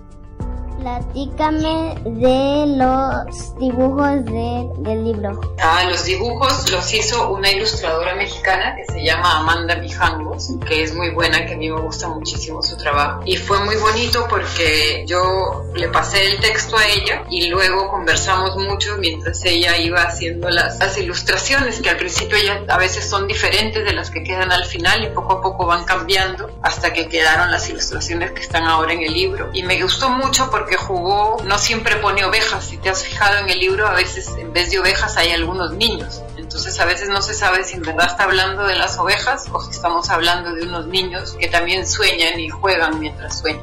Platícame 0.81 1.95
de 2.05 2.65
los 2.77 3.55
dibujos 3.59 4.25
de- 4.25 4.67
del 4.79 5.05
libro. 5.05 5.41
Ah, 5.63 5.85
los 5.89 6.05
dibujos 6.05 6.71
los 6.71 6.95
hizo 6.95 7.31
una 7.33 7.51
ilustradora 7.51 8.15
mexicana 8.15 8.75
que 8.77 8.91
se 8.91 9.05
llama 9.05 9.41
Amanda 9.41 9.77
Mijangos, 9.77 10.49
que 10.67 10.83
es 10.83 10.95
muy 10.95 11.11
buena, 11.11 11.45
que 11.45 11.55
a 11.55 11.57
mí 11.59 11.69
me 11.71 11.81
gusta 11.81 12.09
muchísimo 12.09 12.63
su 12.63 12.77
trabajo. 12.79 13.21
Y 13.27 13.37
fue 13.37 13.59
muy 13.65 13.77
bonito 13.77 14.27
porque 14.31 15.05
yo 15.07 15.65
le 15.75 15.89
pasé 15.89 16.25
el 16.27 16.41
texto 16.41 16.77
a 16.79 16.87
ella 16.87 17.25
y 17.29 17.49
luego 17.49 17.89
conversamos 17.91 18.57
mucho 18.57 18.97
mientras 18.99 19.45
ella 19.45 19.77
iba 19.77 20.03
haciendo 20.03 20.49
las, 20.49 20.79
las 20.79 20.97
ilustraciones, 20.97 21.81
que 21.83 21.91
al 21.91 21.99
principio 21.99 22.39
ya 22.39 22.63
a 22.69 22.79
veces 22.79 23.09
son 23.09 23.27
diferentes 23.27 23.85
de 23.85 23.93
las 23.93 24.11
que 24.11 24.23
quedan 24.25 24.51
al 24.51 24.65
final 24.65 25.05
y 25.05 25.09
poco 25.09 25.35
a 25.35 25.43
poco 25.43 25.67
van 25.67 25.85
cambiando 25.85 26.51
hasta 26.63 26.93
que 26.93 27.09
quedaron 27.09 27.51
las 27.51 27.69
ilustraciones 27.69 28.33
que 28.33 28.41
están 28.41 28.65
ahora 28.65 28.93
en 28.95 29.03
el 29.03 29.13
libro. 29.13 29.51
Y 29.53 29.63
me 29.63 29.81
gustó 29.83 30.09
mucho 30.11 30.51
porque 30.51 30.70
jugó, 30.77 31.43
no 31.45 31.59
siempre 31.59 31.97
pone 31.97 32.25
ovejas, 32.25 32.65
si 32.65 32.79
te 32.79 32.91
has 32.91 33.05
fijado 33.05 33.39
en 33.39 33.49
el 33.49 33.59
libro, 33.59 33.87
a 33.87 33.95
veces 33.95 34.29
en 34.39 34.53
vez 34.53 34.71
de 34.71 34.79
ovejas 34.79 35.17
hay 35.17 35.31
algunos 35.33 35.73
niños. 35.73 36.23
Entonces 36.37 36.79
a 36.81 36.85
veces 36.85 37.09
no 37.09 37.23
se 37.23 37.35
sabe 37.35 37.65
si 37.65 37.77
en 37.77 37.83
verdad 37.83 38.07
está 38.07 38.25
hablando 38.25 38.67
de 38.67 38.77
las 38.77 38.99
ovejas 38.99 39.47
o 39.53 39.61
si 39.61 39.71
estamos 39.71 40.11
hablando 40.11 40.55
de 40.55 40.63
unos 40.63 40.87
niños 40.87 41.37
que 41.39 41.49
también 41.49 41.87
sueñan 41.87 42.39
y 42.41 42.49
juegan 42.49 42.99
mientras 42.99 43.39
sueñan. 43.39 43.63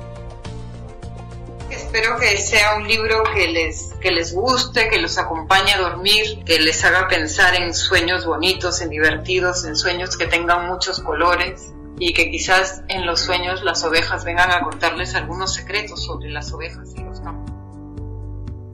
Espero 1.70 2.18
que 2.18 2.38
sea 2.38 2.76
un 2.76 2.88
libro 2.88 3.24
que 3.34 3.48
les, 3.48 3.94
que 4.02 4.12
les 4.12 4.34
guste, 4.34 4.90
que 4.90 5.00
los 5.00 5.18
acompañe 5.18 5.74
a 5.74 5.80
dormir, 5.80 6.44
que 6.46 6.60
les 6.60 6.84
haga 6.84 7.08
pensar 7.08 7.56
en 7.56 7.74
sueños 7.74 8.26
bonitos, 8.26 8.82
en 8.82 8.90
divertidos, 8.90 9.66
en 9.66 9.76
sueños 9.76 10.18
que 10.18 10.28
tengan 10.28 10.68
muchos 10.68 11.00
colores 11.00 11.72
y 12.00 12.14
que 12.14 12.30
quizás 12.30 12.84
en 12.90 13.06
los 13.06 13.22
sueños 13.22 13.64
las 13.64 13.84
ovejas 13.84 14.24
vengan 14.24 14.52
a 14.52 14.62
contarles 14.62 15.16
algunos 15.16 15.54
secretos 15.54 16.04
sobre 16.04 16.30
las 16.30 16.52
ovejas 16.54 16.94
y 16.96 17.02
los 17.02 17.20
campos. 17.20 17.54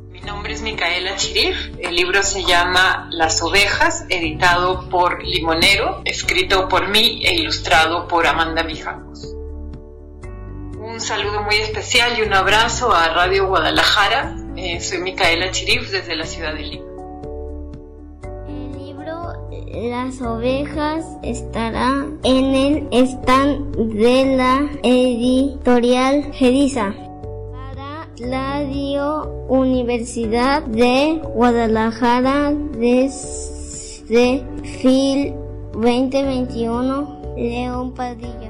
Mi 0.10 0.22
nombre 0.22 0.54
es 0.54 0.62
Micaela 0.62 1.16
Chirif, 1.16 1.72
el 1.80 1.96
libro 1.96 2.24
se 2.24 2.44
llama 2.44 3.08
Las 3.12 3.42
ovejas, 3.42 4.06
editado 4.10 4.90
por 4.90 5.24
Limonero, 5.24 6.02
escrito 6.06 6.68
por 6.68 6.88
mí 6.88 7.26
e 7.26 7.36
ilustrado 7.36 8.08
por 8.08 8.28
Amanda 8.28 8.64
Mijangos. 8.64 9.34
Un 10.78 11.00
saludo 11.00 11.42
muy 11.42 11.56
especial 11.56 12.20
y 12.20 12.22
un 12.22 12.34
abrazo 12.34 12.94
a 12.94 13.10
Radio 13.10 13.48
Guadalajara. 13.48 14.36
Eh, 14.56 14.80
soy 14.80 15.00
Micaela 15.00 15.50
Chirif 15.52 15.90
desde 15.90 16.16
la 16.16 16.26
ciudad 16.26 16.54
de 16.54 16.62
Lima. 16.62 16.93
Las 19.74 20.22
ovejas 20.22 21.04
estará 21.24 22.06
en 22.22 22.46
el 22.54 23.08
stand 23.08 23.76
de 23.76 24.38
la 24.38 24.70
editorial 24.84 26.32
Gedisa. 26.32 26.94
Para 27.52 28.08
Radio 28.20 29.24
Universidad 29.50 30.62
de 30.62 31.20
Guadalajara 31.34 32.54
desde 32.78 34.46
FIL 34.80 35.34
2021, 35.74 37.34
León 37.36 37.96
Padilla. 37.96 38.43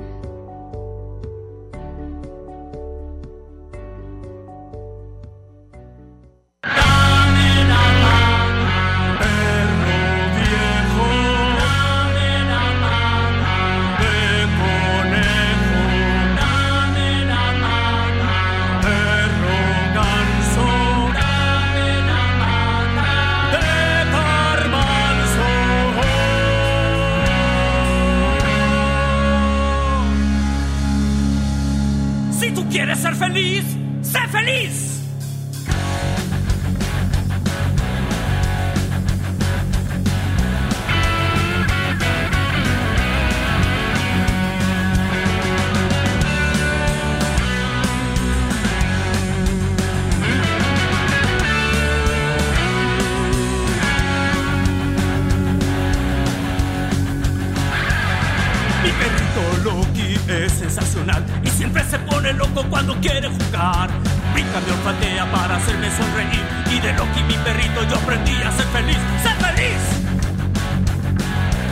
Perrito 59.34 59.64
Loki 59.64 60.20
es 60.28 60.52
sensacional 60.52 61.26
y 61.44 61.50
siempre 61.50 61.84
se 61.90 61.98
pone 62.00 62.34
loco 62.34 62.64
cuando 62.70 62.96
quiere 63.00 63.28
jugar. 63.28 63.90
Brinca, 64.34 64.60
me 64.66 64.72
olfatea 64.74 65.32
para 65.32 65.56
hacerme 65.56 65.90
sonreír 65.90 66.46
y 66.72 66.80
de 66.80 66.94
Loki 66.94 67.24
mi 67.24 67.36
perrito 67.38 67.84
yo 67.90 67.96
aprendí 67.96 68.34
a 68.44 68.52
ser 68.52 68.66
feliz. 68.68 68.98
¡Sé 69.24 69.34
feliz! 69.44 69.82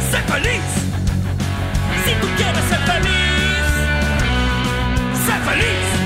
¡Sé 0.10 0.18
feliz! 0.22 0.62
Si 2.06 2.14
tú 2.20 2.28
quieres 2.36 2.64
ser 2.66 2.80
feliz, 2.80 3.68
sé 5.26 5.34
feliz. 5.50 6.01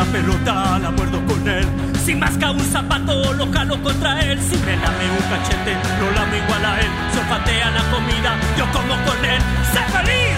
Se 0.00 0.10
una 0.10 0.12
pelota, 0.12 0.78
la 0.78 0.90
muerdo 0.90 1.24
con 1.26 1.48
él. 1.48 1.66
Si 2.04 2.14
masca 2.14 2.50
un 2.50 2.60
zapato, 2.60 3.32
lo 3.34 3.50
calo 3.50 3.82
contra 3.82 4.20
él. 4.20 4.40
Si 4.40 4.56
me 4.58 4.76
lame 4.76 5.10
un 5.10 5.28
cachete, 5.28 5.76
lo 6.00 6.10
lame 6.12 6.38
igual 6.38 6.64
a 6.64 6.80
él. 6.80 6.90
Olfatea 7.18 7.70
la 7.70 7.82
comida, 7.90 8.36
yo 8.56 8.64
como 8.72 8.94
con 9.04 9.24
él. 9.24 9.40
¡Sé 9.72 9.80
feliz! 9.92 10.29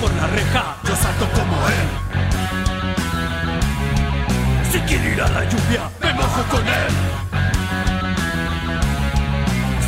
Por 0.00 0.12
la 0.14 0.26
reja, 0.26 0.76
yo 0.84 0.96
salto 0.96 1.28
como 1.32 1.56
él. 1.68 1.88
Si 4.70 4.78
quiere 4.80 5.12
ir 5.12 5.22
a 5.22 5.28
la 5.28 5.44
lluvia, 5.44 5.90
me 6.00 6.12
mojo 6.14 6.42
con 6.50 6.66
él. 6.66 6.92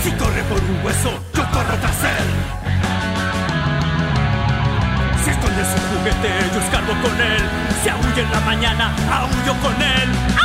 Si 0.02 0.10
por 0.10 0.60
un 0.60 0.84
hueso, 0.84 1.10
yo 1.34 1.42
corro 1.50 1.76
tras 1.80 2.04
él. 2.04 2.28
Si 5.24 5.30
esconde 5.30 5.62
su 5.64 5.78
juguete, 5.88 6.30
yo 6.52 6.60
escarbo 6.60 6.92
con 7.02 7.20
él. 7.20 7.42
Si 7.82 7.88
aúlla 7.88 8.22
en 8.22 8.30
la 8.30 8.40
mañana, 8.40 8.94
aullo 9.10 9.54
con 9.62 9.74
él. 9.80 10.43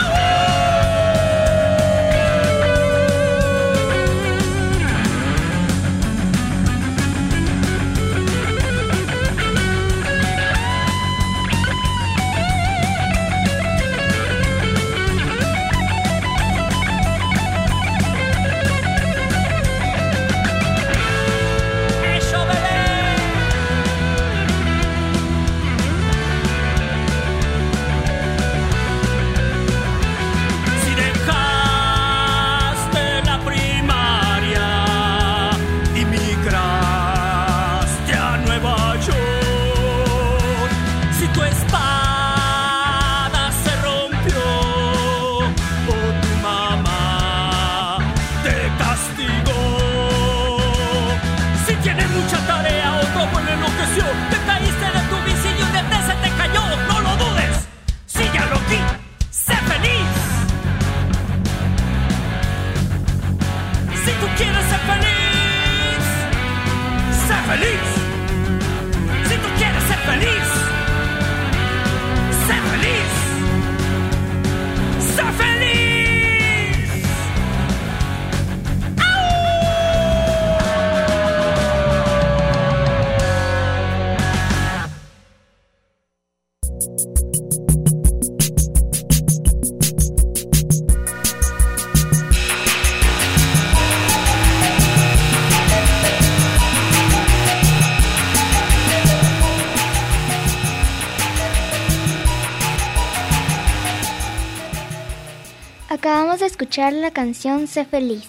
Escuchar 106.59 106.91
la 106.91 107.11
canción 107.11 107.67
Sé 107.67 107.85
feliz. 107.85 108.25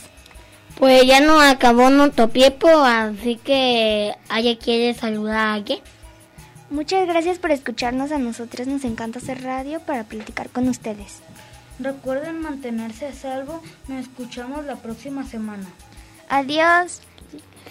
Pues 0.79 1.05
ya 1.05 1.21
no 1.21 1.41
acabó 1.41 1.91
nuestro 1.91 2.29
tiempo, 2.29 2.69
así 2.69 3.35
que 3.37 4.15
¿alguien 4.29 4.57
quiere 4.57 4.95
saludar 4.95 5.37
a 5.37 5.55
alguien? 5.55 5.81
Muchas 6.71 7.09
gracias 7.09 7.41
por 7.41 7.51
escucharnos 7.51 8.13
a 8.13 8.19
nosotros. 8.19 8.69
Nos 8.69 8.85
encanta 8.85 9.19
hacer 9.19 9.43
radio 9.43 9.81
para 9.81 10.05
platicar 10.05 10.49
con 10.51 10.69
ustedes. 10.69 11.19
Recuerden 11.81 12.41
mantenerse 12.41 13.09
a 13.09 13.13
salvo. 13.13 13.63
Nos 13.89 14.03
escuchamos 14.03 14.65
la 14.65 14.77
próxima 14.77 15.27
semana. 15.27 15.67
Adiós. 16.29 17.01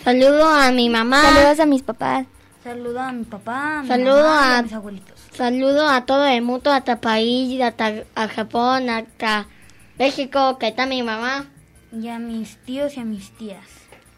Saludo 0.03 0.45
a 0.45 0.71
mi 0.71 0.89
mamá. 0.89 1.21
Saludos 1.21 1.59
a 1.61 1.65
mis 1.65 1.83
papás. 1.83 2.25
Saludo 2.65 2.99
a 2.99 3.13
mi 3.13 3.23
papá, 3.23 3.79
a 3.79 3.81
mi 3.83 3.87
Saludo 3.87 4.23
mamá 4.23 4.47
y 4.49 4.51
a, 4.51 4.57
a 4.57 4.61
mis 4.63 4.73
abuelitos. 4.73 5.19
saludo 5.33 5.87
a 5.87 6.05
todo 6.05 6.25
el 6.27 6.41
mundo, 6.41 6.69
hasta 6.69 6.99
país, 6.99 7.61
hasta 7.61 8.03
a 8.13 8.27
Japón, 8.27 8.89
hasta 8.89 9.47
México, 9.99 10.57
que 10.57 10.69
está 10.69 10.85
mi 10.85 11.03
mamá. 11.03 11.51
Y 11.91 12.07
a 12.07 12.19
mis 12.19 12.57
tíos 12.63 12.95
y 12.95 13.01
a 13.01 13.05
mis 13.05 13.31
tías. 13.37 13.67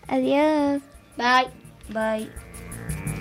Adiós. 0.07 0.81
Bye. 1.17 1.49
Bye. 1.89 3.20